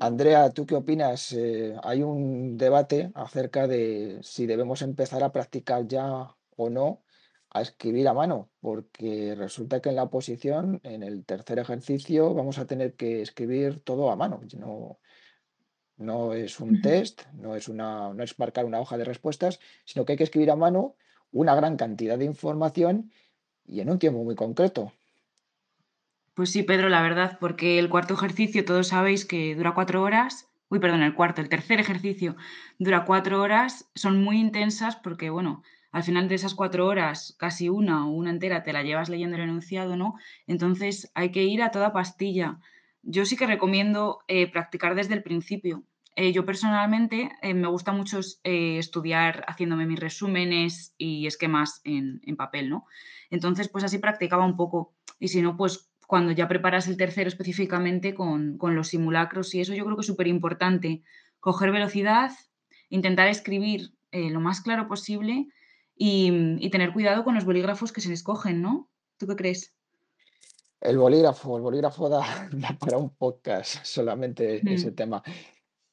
[0.00, 1.32] Andrea, ¿tú qué opinas?
[1.32, 7.02] Eh, hay un debate acerca de si debemos empezar a practicar ya o no
[7.50, 12.58] a escribir a mano, porque resulta que en la oposición, en el tercer ejercicio, vamos
[12.58, 14.40] a tener que escribir todo a mano.
[14.58, 14.98] No,
[15.96, 20.04] no es un test, no es, una, no es marcar una hoja de respuestas, sino
[20.04, 20.96] que hay que escribir a mano
[21.30, 23.12] una gran cantidad de información
[23.64, 24.92] y en un tiempo muy concreto.
[26.34, 30.48] Pues sí, Pedro, la verdad, porque el cuarto ejercicio todos sabéis que dura cuatro horas.
[30.68, 32.34] Uy, perdón, el cuarto, el tercer ejercicio
[32.78, 33.88] dura cuatro horas.
[33.94, 35.62] Son muy intensas porque, bueno,
[35.94, 39.36] al final de esas cuatro horas, casi una o una entera te la llevas leyendo
[39.36, 40.14] el enunciado, ¿no?
[40.48, 42.58] Entonces hay que ir a toda pastilla.
[43.02, 45.84] Yo sí que recomiendo eh, practicar desde el principio.
[46.16, 52.70] Eh, yo personalmente eh, me gusta mucho estudiar haciéndome mis resúmenes y esquemas en, papel,
[52.70, 52.86] ¿no?
[53.30, 54.96] Entonces, pues así practicaba un poco.
[55.20, 59.60] Y si no, pues cuando ya preparas el tercero específicamente con, con los simulacros y
[59.60, 61.04] eso yo creo que es súper importante.
[61.38, 62.32] Coger velocidad,
[62.88, 65.48] intentar escribir lo más claro posible
[65.96, 68.90] y, tener cuidado con los bolígrafos que se escogen, ¿no?
[69.16, 69.74] ¿Tú qué crees?
[70.80, 72.22] El bolígrafo, el bolígrafo da,
[72.80, 75.22] para un podcast solamente ese tema.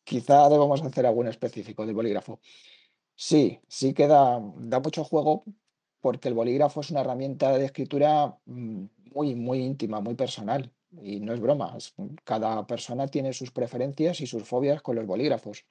[0.04, 2.40] Quizá debamos hacer algún específico del bolígrafo.
[3.16, 5.44] Sí, sí que da, mucho juego
[6.02, 10.72] porque el bolígrafo es una herramienta de escritura mm, muy, muy íntima, muy personal.
[11.02, 11.78] Y no es broma,
[12.26, 15.66] cada persona tiene sus preferencias y sus fobias con los bolígrafos.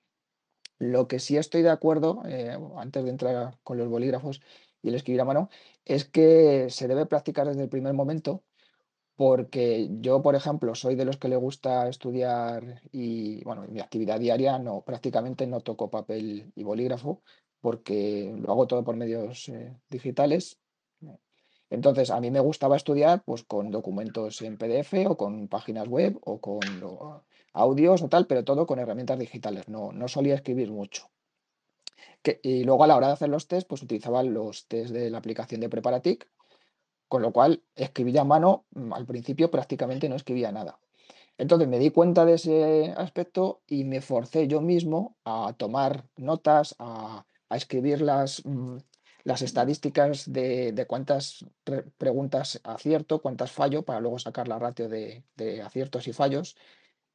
[0.80, 4.40] Lo que sí estoy de acuerdo, eh, antes de entrar con los bolígrafos
[4.82, 5.50] y el escribir a mano,
[5.84, 8.42] es que se debe practicar desde el primer momento,
[9.14, 13.80] porque yo, por ejemplo, soy de los que le gusta estudiar y, bueno, en mi
[13.80, 17.20] actividad diaria no, prácticamente no toco papel y bolígrafo,
[17.60, 20.58] porque lo hago todo por medios eh, digitales.
[21.68, 26.18] Entonces, a mí me gustaba estudiar pues, con documentos en PDF o con páginas web
[26.24, 26.62] o con
[27.52, 29.68] audios o tal, pero todo con herramientas digitales.
[29.68, 31.10] No, no solía escribir mucho.
[32.42, 35.18] y luego a la hora de hacer los test, pues utilizaba los test de la
[35.18, 36.28] aplicación de Preparatic,
[37.08, 40.78] con lo cual escribía a mano, mm, al principio prácticamente no escribía nada.
[41.38, 46.76] Entonces me di cuenta de ese aspecto y me forcé yo mismo a tomar notas,
[46.78, 48.76] a, escribir las, mm,
[49.24, 51.44] las estadísticas de, cuántas
[51.98, 56.56] preguntas acierto, cuántas fallo, para luego sacar la ratio de, de aciertos y fallos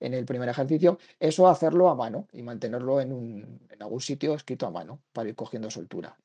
[0.06, 4.36] en el primer ejercicio, eso hacerlo a mano y mantenerlo en, un, en algún sitio
[4.36, 6.18] escrito a mano para ir cogiendo soltura.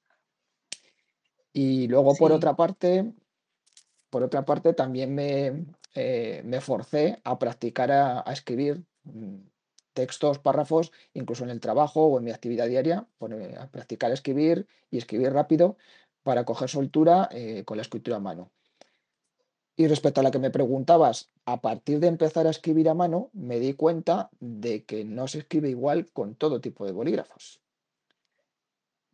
[1.53, 3.13] Y luego, por otra parte,
[4.11, 9.37] por otra parte, también me, eh, me forcé a practicar a, escribir mm,
[9.95, 13.09] textos, párrafos, incluso en el trabajo o en mi actividad diaria,
[13.59, 15.77] a practicar a escribir y escribir rápido
[16.23, 18.53] para coger soltura eh, con la escritura a mano.
[19.81, 23.31] Y respecto a la que me preguntabas, a partir de empezar a escribir a mano,
[23.33, 27.63] me di cuenta de que no se escribe igual con todo tipo de bolígrafos.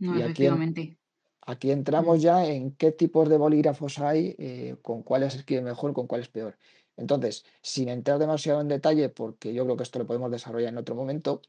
[0.00, 0.98] No, efectivamente.
[1.42, 2.20] Aquí, entramos mm.
[2.20, 6.26] ya en qué tipos de bolígrafos hay, eh, con cuáles se escribe mejor, con cuáles
[6.26, 6.58] peor.
[6.96, 10.78] Entonces, sin entrar demasiado en detalle, porque yo creo que esto lo podemos desarrollar en
[10.78, 11.42] otro momento,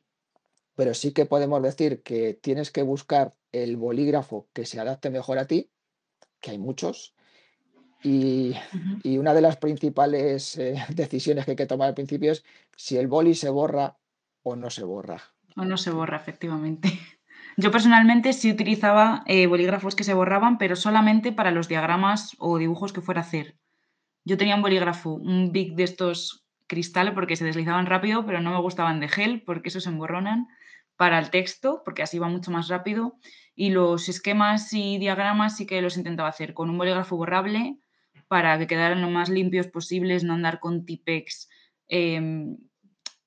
[0.75, 5.39] pero sí que podemos decir que tienes que buscar el bolígrafo que se adapte mejor
[5.39, 5.71] a ti,
[6.39, 7.15] que hay muchos,
[8.03, 8.55] Y,
[9.03, 12.43] y una de las principales eh, decisiones que hay que tomar al principio es
[12.75, 13.97] si el boli se borra
[14.43, 15.21] o no se borra.
[15.55, 16.89] O no se borra, efectivamente.
[17.57, 22.59] Yo personalmente sí utilizaba eh, bolígrafos que se borraban, pero solamente para los diagramas o
[22.59, 23.57] dibujos que fuera a hacer.
[24.23, 28.51] Yo tenía un bolígrafo, un Bic de estos cristal porque se deslizaban rápido, pero no
[28.51, 30.47] me gustaban de gel porque esos se emborronan.
[30.97, 33.17] Para el texto, porque así va mucho más rápido.
[33.55, 37.79] Y los esquemas y diagramas sí que los intentaba hacer con un bolígrafo borrable
[38.27, 41.49] para que quedaran lo más limpios posibles, no andar con Tipex.
[41.89, 42.57] em,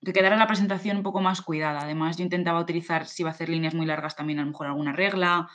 [0.02, 1.80] que quedara la presentación un poco más cuidada.
[1.80, 4.66] Además, yo intentaba utilizar, si iba a hacer líneas muy largas, también a lo mejor
[4.66, 5.48] alguna regla.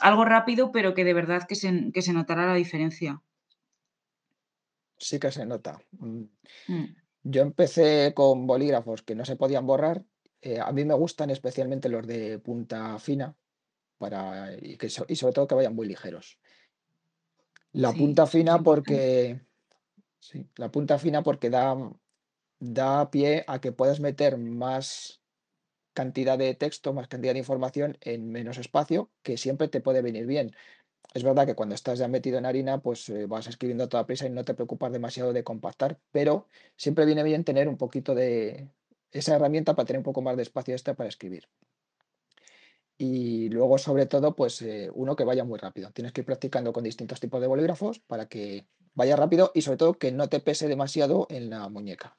[0.00, 3.22] Algo rápido, pero que de verdad que se, que se notara la diferencia.
[4.98, 5.78] Sí que se nota.
[5.92, 6.24] Mm,
[6.68, 6.84] Mm.
[7.24, 10.04] Yo empecé con bolígrafos que no se podían borrar.
[10.40, 13.34] eh, a mí me gustan especialmente los de punta fina
[13.98, 16.38] para, y, que, so- y sobre todo que vayan muy ligeros.
[17.72, 19.46] La Sí, punta fina porque,
[20.20, 21.76] sí, la punta fina porque da,
[22.60, 25.22] da pie a que puedas meter más
[25.94, 30.26] cantidad de texto, más cantidad de información en menos espacio, que siempre te puede venir
[30.26, 30.52] bien.
[31.14, 34.06] Es verdad que cuando estás ya metido en harina, pues eh, vas escribiendo a toda
[34.06, 38.14] prisa y no te preocupas demasiado de compactar, pero siempre viene bien tener un poquito
[38.14, 38.70] de
[39.12, 41.48] esa herramienta para tener un poco más de espacio extra para escribir.
[42.98, 45.90] Y luego, sobre todo, pues eh, uno que vaya muy rápido.
[45.92, 49.78] Tienes que ir practicando con distintos tipos de bolígrafos para que vaya rápido y sobre
[49.78, 52.16] todo que no te pese demasiado en la muñeca.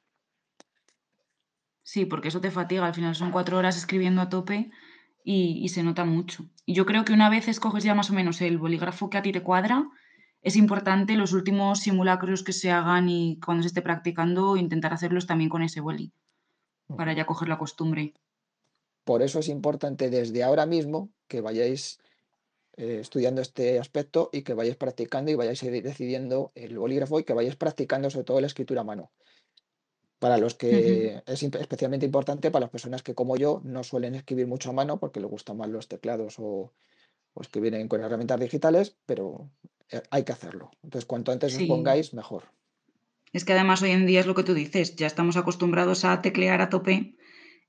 [1.82, 2.86] Sí, porque eso te fatiga.
[2.86, 4.70] Al final son cuatro horas escribiendo a tope
[5.22, 6.46] y, y se nota mucho.
[6.64, 9.22] Y yo creo que una vez escoges ya más o menos el bolígrafo que a
[9.22, 9.86] ti te cuadra,
[10.42, 15.26] es importante los últimos simulacros que se hagan y cuando se esté practicando, intentar hacerlos
[15.26, 16.12] también con ese boli,
[16.96, 18.14] para ya coger la costumbre.
[19.04, 21.98] Por eso es importante desde ahora mismo que vayáis
[22.76, 27.32] eh, estudiando este aspecto y que vayáis practicando y vayáis decidiendo el bolígrafo y que
[27.34, 29.10] vayáis practicando sobre todo la escritura a mano.
[30.18, 34.46] Para los que es especialmente importante para las personas que como yo no suelen escribir
[34.46, 36.72] mucho a mano porque les gustan más los teclados o,
[37.32, 39.50] o escribir en- con herramientas digitales, pero
[39.90, 40.70] eh, hay que hacerlo.
[40.82, 42.44] Entonces, cuanto antes os pongáis, mejor.
[43.32, 46.20] Es que además hoy en día es lo que tú dices, ya estamos acostumbrados a
[46.20, 47.14] teclear a tope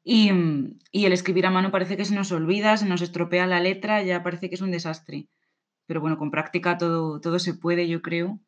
[0.03, 3.47] y, mm, y el escribir a mano parece que se nos olvida, se nos estropea
[3.47, 5.27] la letra, ya parece que es un desastre.
[5.87, 8.39] Pero bueno, con práctica todo, todo se puede, yo creo.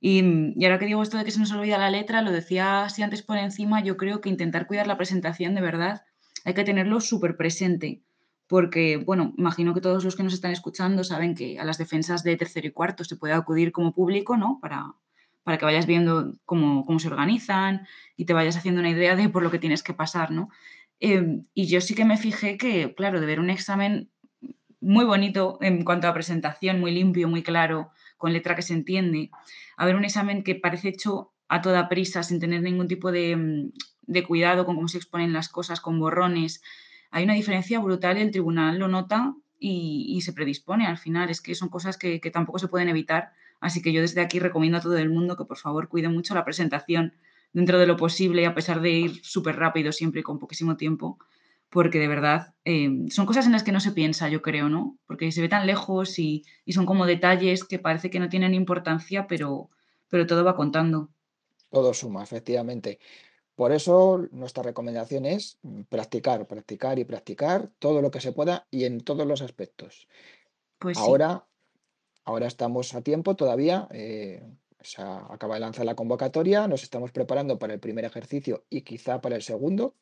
[0.00, 2.32] Y, mm, y ahora que digo esto de que se nos olvida la letra, lo
[2.32, 6.02] decía así antes por encima, yo creo que intentar cuidar la presentación de verdad
[6.46, 8.02] hay que tenerlo súper presente.
[8.46, 12.22] Porque, bueno, imagino que todos los que nos están escuchando saben que a las defensas
[12.22, 14.60] de tercero y cuarto se puede acudir como público, ¿no?
[14.62, 14.94] Para,
[15.42, 19.28] para que vayas viendo cómo, cómo se organizan y te vayas haciendo una idea de
[19.28, 20.50] por lo que tienes que pasar, ¿no?
[21.00, 24.10] Em, y yo sí que me fijé que, claro, de ver un examen
[24.80, 29.30] muy bonito en cuanto a presentación, muy limpio, muy claro, con letra que se entiende,
[29.76, 33.36] a ver un examen que parece hecho a toda prisa, sin tener ningún tipo de,
[33.36, 33.72] mm,
[34.06, 36.62] de cuidado con cómo se exponen las cosas, con borrones.
[37.10, 41.30] Hay una diferencia brutal y el tribunal lo nota y, se predispone al final.
[41.30, 43.32] Es que son cosas que tampoco se pueden evitar.
[43.60, 46.34] Así que yo desde aquí recomiendo a todo el mundo que por favor cuide mucho
[46.34, 47.14] la presentación
[47.56, 51.18] dentro de lo posible, a pesar de ir súper rápido siempre y con poquísimo tiempo,
[51.70, 54.98] porque de verdad eh, son cosas en las que no se piensa, yo creo, ¿no?
[55.06, 58.54] Porque se ve tan lejos y, y son como detalles que parece que no tienen
[58.54, 59.70] importancia, pero,
[60.10, 61.10] pero todo va contando.
[61.70, 62.98] Todo suma, efectivamente.
[63.54, 63.96] Por eso
[64.32, 69.26] nuestra recomendación es practicar, practicar y practicar todo lo que se pueda y en todos
[69.26, 70.08] los aspectos.
[70.78, 71.46] Pues sí, Ahora,
[72.24, 73.88] ahora estamos a tiempo todavía.
[73.92, 74.42] eh,
[74.86, 79.20] se acaba de lanzar la convocatoria, nos estamos preparando para el primer ejercicio y quizá
[79.20, 79.94] para el segundo,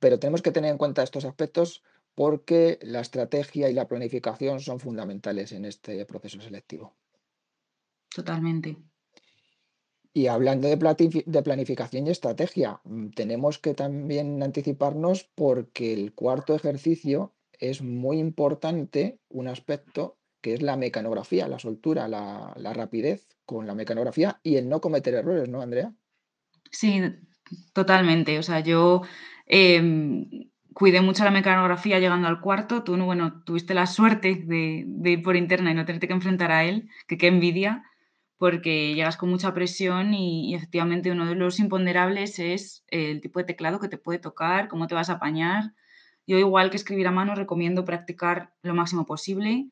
[0.00, 1.82] pero tenemos que tener en cuenta estos aspectos
[2.14, 6.94] porque la estrategia y la planificación son fundamentales en este proceso selectivo.
[8.14, 8.76] totalmente.
[10.12, 17.32] Y hablando de planificación y estrategia, mm, tenemos que también anticiparnos porque el cuarto ejercicio
[17.58, 23.74] es muy importante, un aspecto que es la mecanografía, la soltura, la, rapidez con la
[23.74, 25.94] mecanografía y el no cometer errores, ¿no, Andrea?
[26.70, 27.00] Sí,
[27.72, 28.38] totalmente.
[28.38, 29.00] O sea, yo
[29.46, 30.28] em,
[30.74, 32.84] cuidé mucho la mecanografía llegando al cuarto.
[32.84, 36.12] Tú, no, bueno, tuviste la suerte de, de ir por interna y no tenerte que
[36.12, 37.82] enfrentar a él, que qué envidia,
[38.36, 43.38] porque llegas con mucha presión y, y efectivamente uno de los imponderables es el tipo
[43.38, 45.72] de teclado que te puede tocar, cómo te vas a apañar.
[46.26, 49.70] Yo, igual que escribir a mano, recomiendo practicar lo máximo posible,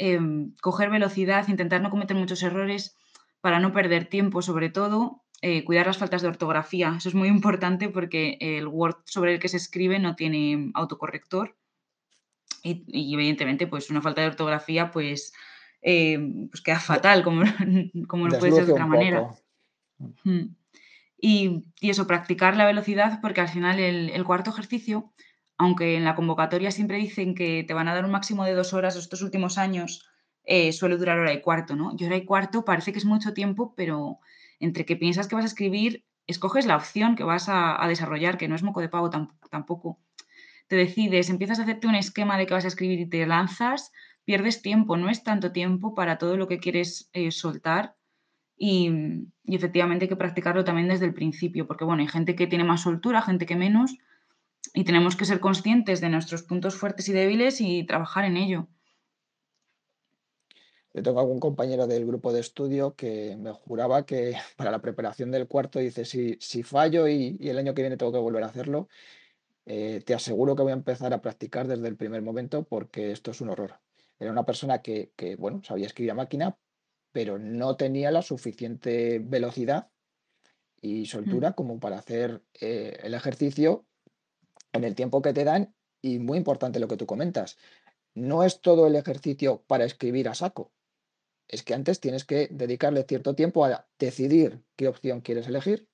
[0.00, 2.96] em, coger velocidad, intentar no cometer muchos errores
[3.40, 6.94] para no perder tiempo, sobre todo, eh, cuidar las faltas de ortografía.
[6.98, 11.56] Eso es muy importante porque el Word sobre el que se escribe no tiene autocorrector
[12.62, 15.32] y, y evidentemente, pues una falta de ortografía, pues
[15.82, 16.18] eh,
[16.50, 17.42] pues queda fatal, como,
[18.08, 19.34] como no puede ser de otra manera.
[20.24, 20.54] Mm.
[21.22, 25.12] Y, eso, practicar la velocidad, porque al final el, cuarto ejercicio,
[25.60, 28.72] aunque en la convocatoria siempre dicen que te van a dar un máximo de dos
[28.72, 30.08] horas estos últimos años,
[30.44, 31.94] eh, suele durar hora y cuarto, ¿no?
[31.98, 34.20] Y hora y cuarto parece que es mucho tiempo, pero
[34.58, 38.48] entre que piensas que vas a escribir, escoges la opción que vas a, desarrollar, que
[38.48, 40.00] no es moco de pavo tampoco.
[40.66, 43.92] Te decides, empiezas a hacerte un esquema de que vas a escribir y te lanzas,
[44.24, 47.96] pierdes tiempo, no es tanto tiempo para todo lo que quieres eh, soltar
[48.56, 48.90] y,
[49.44, 52.80] efectivamente hay que practicarlo también desde el principio, porque bueno, hay gente que tiene más
[52.80, 53.98] soltura, gente que menos,
[54.74, 58.68] y tenemos que ser conscientes de nuestros puntos fuertes y débiles y trabajar en ello.
[60.92, 65.30] Yo tengo algún compañero del grupo de estudio que me juraba que para la preparación
[65.30, 68.46] del cuarto dice, si, si fallo y, el año que viene tengo que volver a
[68.46, 68.88] hacerlo,
[69.66, 73.30] eh, te aseguro que voy a empezar a practicar desde el primer momento porque esto
[73.30, 73.80] es un horror.
[74.18, 76.56] Era una persona que, que bueno, sabía escribir a máquina,
[77.12, 79.88] pero no tenía la suficiente velocidad
[80.80, 83.86] y soltura como para hacer eh, el ejercicio
[84.72, 85.74] en el tiempo que te dan.
[86.02, 87.58] Y muy importante lo que tú comentas,
[88.14, 90.72] no es todo el ejercicio para escribir a saco.
[91.48, 95.88] Es que antes tienes que dedicarle cierto tiempo a decidir qué opción quieres elegir,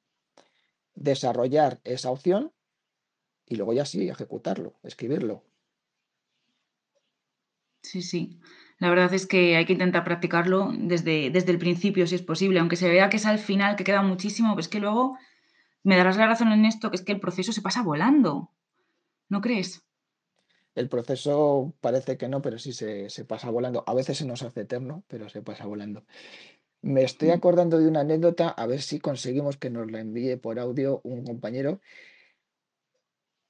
[0.95, 2.53] desarrollar esa opción
[3.47, 5.45] y luego ya sí ejecutarlo, escribirlo.
[7.83, 8.41] Sí, sí.
[8.79, 12.61] La verdad es que hay que intentar practicarlo desde, desde el principio, si es posible,
[12.61, 15.16] aunque se vea que es al final, que queda muchísimo, pues que luego
[15.83, 18.51] me darás la razón en esto, que es que el proceso se pasa volando.
[19.29, 19.83] ¿No crees?
[20.74, 23.83] El proceso parece que no, pero sí se, pasa volando.
[23.87, 26.05] A veces se nos hace eterno, pero se pasa volando.
[26.83, 27.33] Me estoy mm.
[27.33, 31.24] acordando de una anécdota, a ver si conseguimos que nos la envíe por audio un
[31.24, 31.81] compañero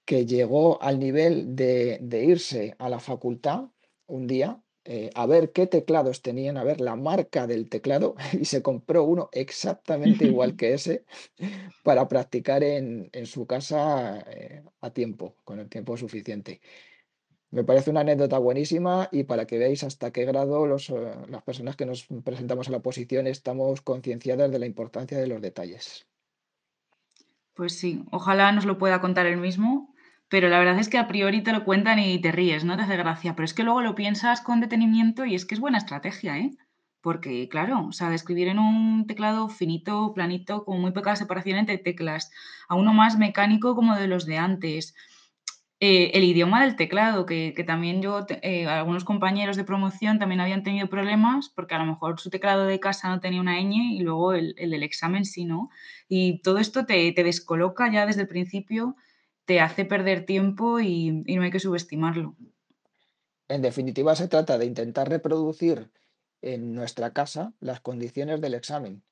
[0.05, 3.64] que llegó al nivel de, de irse a la facultad
[4.07, 8.45] un día eh, a ver qué teclados tenían, a ver la marca del teclado y
[8.45, 11.05] se compró uno exactamente igual que ese
[11.82, 16.61] para practicar en, su casa eh, a tiempo, con el tiempo suficiente.
[17.51, 20.95] Me parece una anécdota buenísima y para que veáis hasta qué grado los, eh,
[21.28, 25.43] las personas que nos presentamos a la oposición estamos concienciadas de la importancia de los
[25.43, 26.07] detalles.
[27.55, 29.95] Pues sí, ojalá nos lo pueda contar él mismo
[30.29, 32.83] pero la verdad es que a priori te lo cuentan y te ríes, no te
[32.83, 35.79] hace gracia, pero es que luego lo piensas con detenimiento y es que es buena
[35.79, 36.51] estrategia, ¿eh?
[37.01, 41.79] Porque, claro, o sea, escribir en un teclado finito, planito, con muy poca separación entre
[41.79, 42.33] teclas,
[42.68, 44.95] a uno más mecánico como de los de antes.
[45.79, 50.64] Eh, el idioma del teclado, que, también yo, eh, algunos compañeros de promoción también habían
[50.64, 54.01] tenido problemas porque a lo mejor su teclado de casa no tenía una ñ y
[54.01, 55.68] luego el, del examen sí, ¿no?
[56.09, 58.97] Y todo esto te, te descoloca ya desde el principio
[59.47, 62.36] te hace perder tiempo y, no hay que subestimarlo.
[63.49, 65.88] En definitiva, se trata de intentar reproducir
[66.42, 69.03] en nuestra casa las condiciones del examen.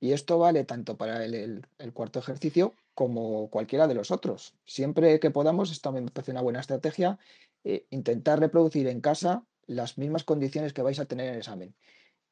[0.00, 4.54] Y esto vale tanto para el, cuarto ejercicio como cualquiera de los otros.
[4.66, 7.18] Siempre que podamos, esto me parece una buena estrategia,
[7.62, 11.74] eh, intentar reproducir en casa las mismas condiciones que vais a tener en el examen.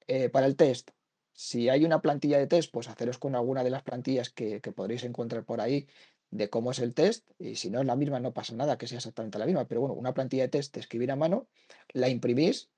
[0.08, 0.90] Eh, para el test,
[1.32, 4.72] si hay una plantilla de test, pues haceros con alguna de las plantillas que, que
[4.72, 5.86] podréis encontrar por ahí
[6.32, 8.88] de cómo es el test, y si no es la misma no pasa nada que
[8.88, 11.46] sea exactamente la misma, pero bueno, una plantilla de test de escribir a mano,
[11.92, 12.70] la imprimís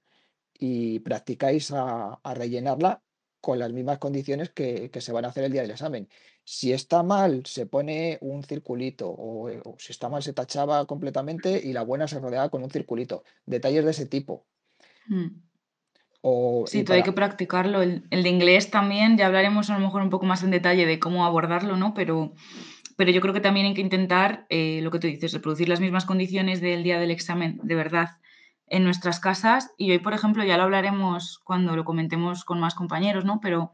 [0.58, 3.00] y practicáis a, rellenarla
[3.40, 6.08] con las mismas condiciones que, se van a hacer el día del examen.
[6.42, 9.48] Si está mal, se pone un circulito, o,
[9.78, 13.22] si está mal, se tachaba completamente y la buena se rodeaba con un circulito.
[13.46, 14.46] Detalles de ese tipo.
[15.06, 15.26] Mm.
[16.66, 17.82] sí, todo hay que practicarlo.
[17.82, 20.86] El, el, de inglés también, ya hablaremos a lo mejor un poco más en detalle
[20.86, 21.94] de cómo abordarlo, ¿no?
[21.94, 22.34] Pero
[22.96, 25.80] pero yo creo que también hay que intentar, eh, lo que tú dices, reproducir las
[25.80, 28.18] mismas condiciones del día del examen, de verdad,
[28.66, 29.72] en nuestras casas.
[29.76, 33.40] Y hoy, por ejemplo, ya lo hablaremos cuando lo comentemos con más compañeros, ¿no?
[33.40, 33.72] Pero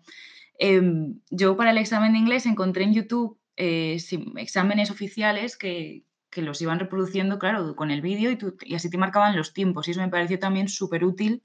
[0.59, 3.99] em, yo para el examen de inglés encontré en YouTube eh,
[4.37, 6.05] exámenes oficiales que,
[6.37, 9.89] los iban reproduciendo, claro, con el vídeo y, y, así te marcaban los tiempos.
[9.89, 11.43] Y eso me pareció también súper útil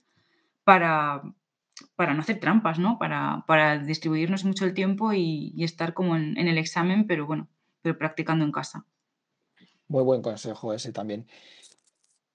[0.63, 1.23] para,
[1.95, 2.97] para no hacer trampas, ¿no?
[2.97, 7.49] Para, para distribuirnos mucho el tiempo y, estar como en, el examen, pero bueno,
[7.85, 8.83] pero practicando en casa.
[9.87, 11.27] Muy buen consejo ese también.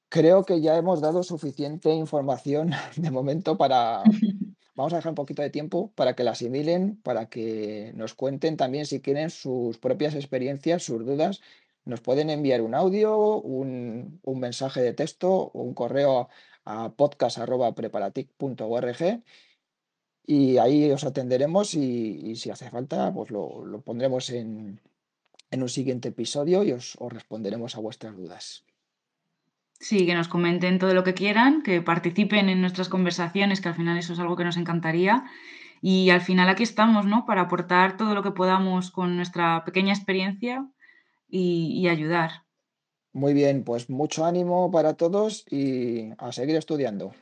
[0.08, 4.04] Creo que ya hemos dado suficiente información de momento para...
[4.76, 8.56] Vamos a dejar un poquito de tiempo para que la asimilen, para que nos cuenten
[8.56, 11.40] también si quieren sus propias experiencias, sus dudas.
[11.84, 16.28] Nos pueden enviar un audio, un, mensaje de texto o un correo
[16.64, 19.22] a podcast.preparatic.org
[20.24, 24.80] y ahí os atenderemos y, si hace falta, pues lo pondremos en,
[25.50, 28.64] en un siguiente episodio y os, responderemos a vuestras dudas.
[29.78, 33.74] Sí, que nos comenten todo lo que quieran, que participen en nuestras conversaciones, que al
[33.74, 35.24] final eso es algo que nos encantaría.
[35.80, 37.24] Y al final aquí estamos, ¿no?
[37.24, 40.68] Para aportar todo lo que podamos con nuestra pequeña experiencia
[41.28, 42.44] y, y ayudar.
[43.12, 47.12] Muy bien, pues mucho ánimo para todos y a seguir estudiando.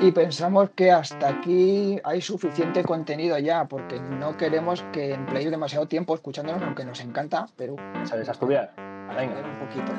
[0.00, 5.86] Y pensamos que hasta aquí hay suficiente contenido ya, porque no queremos que empleéis demasiado
[5.86, 7.76] tiempo escuchándonos, aunque nos encanta, pero...
[8.04, 8.74] ¿Sabes a estudiar?
[9.16, 9.40] Venga.
[9.40, 9.92] Un poquito.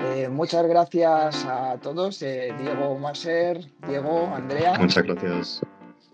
[0.00, 4.78] Eh, muchas gracias a todos, eh, Diego Maser, Diego, Andrea.
[4.78, 5.62] Muchas gracias.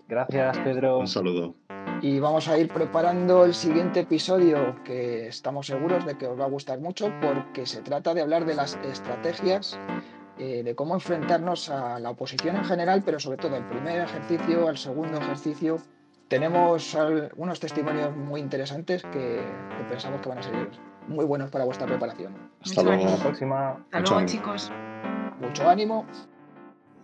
[0.07, 0.97] Gracias, Pedro.
[0.97, 1.53] Un saludo.
[2.01, 6.45] Y vamos a ir preparando el siguiente episodio que estamos seguros de que os va
[6.45, 9.79] a gustar mucho porque se trata de hablar de las estrategias
[10.37, 14.67] eh, de cómo enfrentarnos a la oposición en general, pero sobre todo el primer ejercicio,
[14.67, 15.77] al segundo ejercicio.
[16.27, 16.97] Tenemos
[17.35, 19.43] unos testimonios muy interesantes que,
[19.77, 20.69] que, pensamos que van a ser
[21.07, 22.51] muy buenos para vuestra preparación.
[22.61, 23.03] Hasta luego.
[23.03, 23.85] Hasta la próxima.
[23.91, 24.31] Hasta luego, ánimo.
[24.31, 24.71] chicos.
[25.41, 26.05] Mucho ánimo.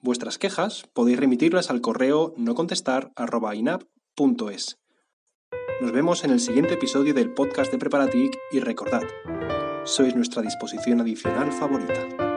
[0.00, 4.78] Vuestras quejas podéis remitirlas al correo no contestar.inap.es.
[5.80, 9.02] Nos vemos en el siguiente episodio del podcast de Preparatic y recordad,
[9.84, 12.27] sois nuestra disposición adicional favorita.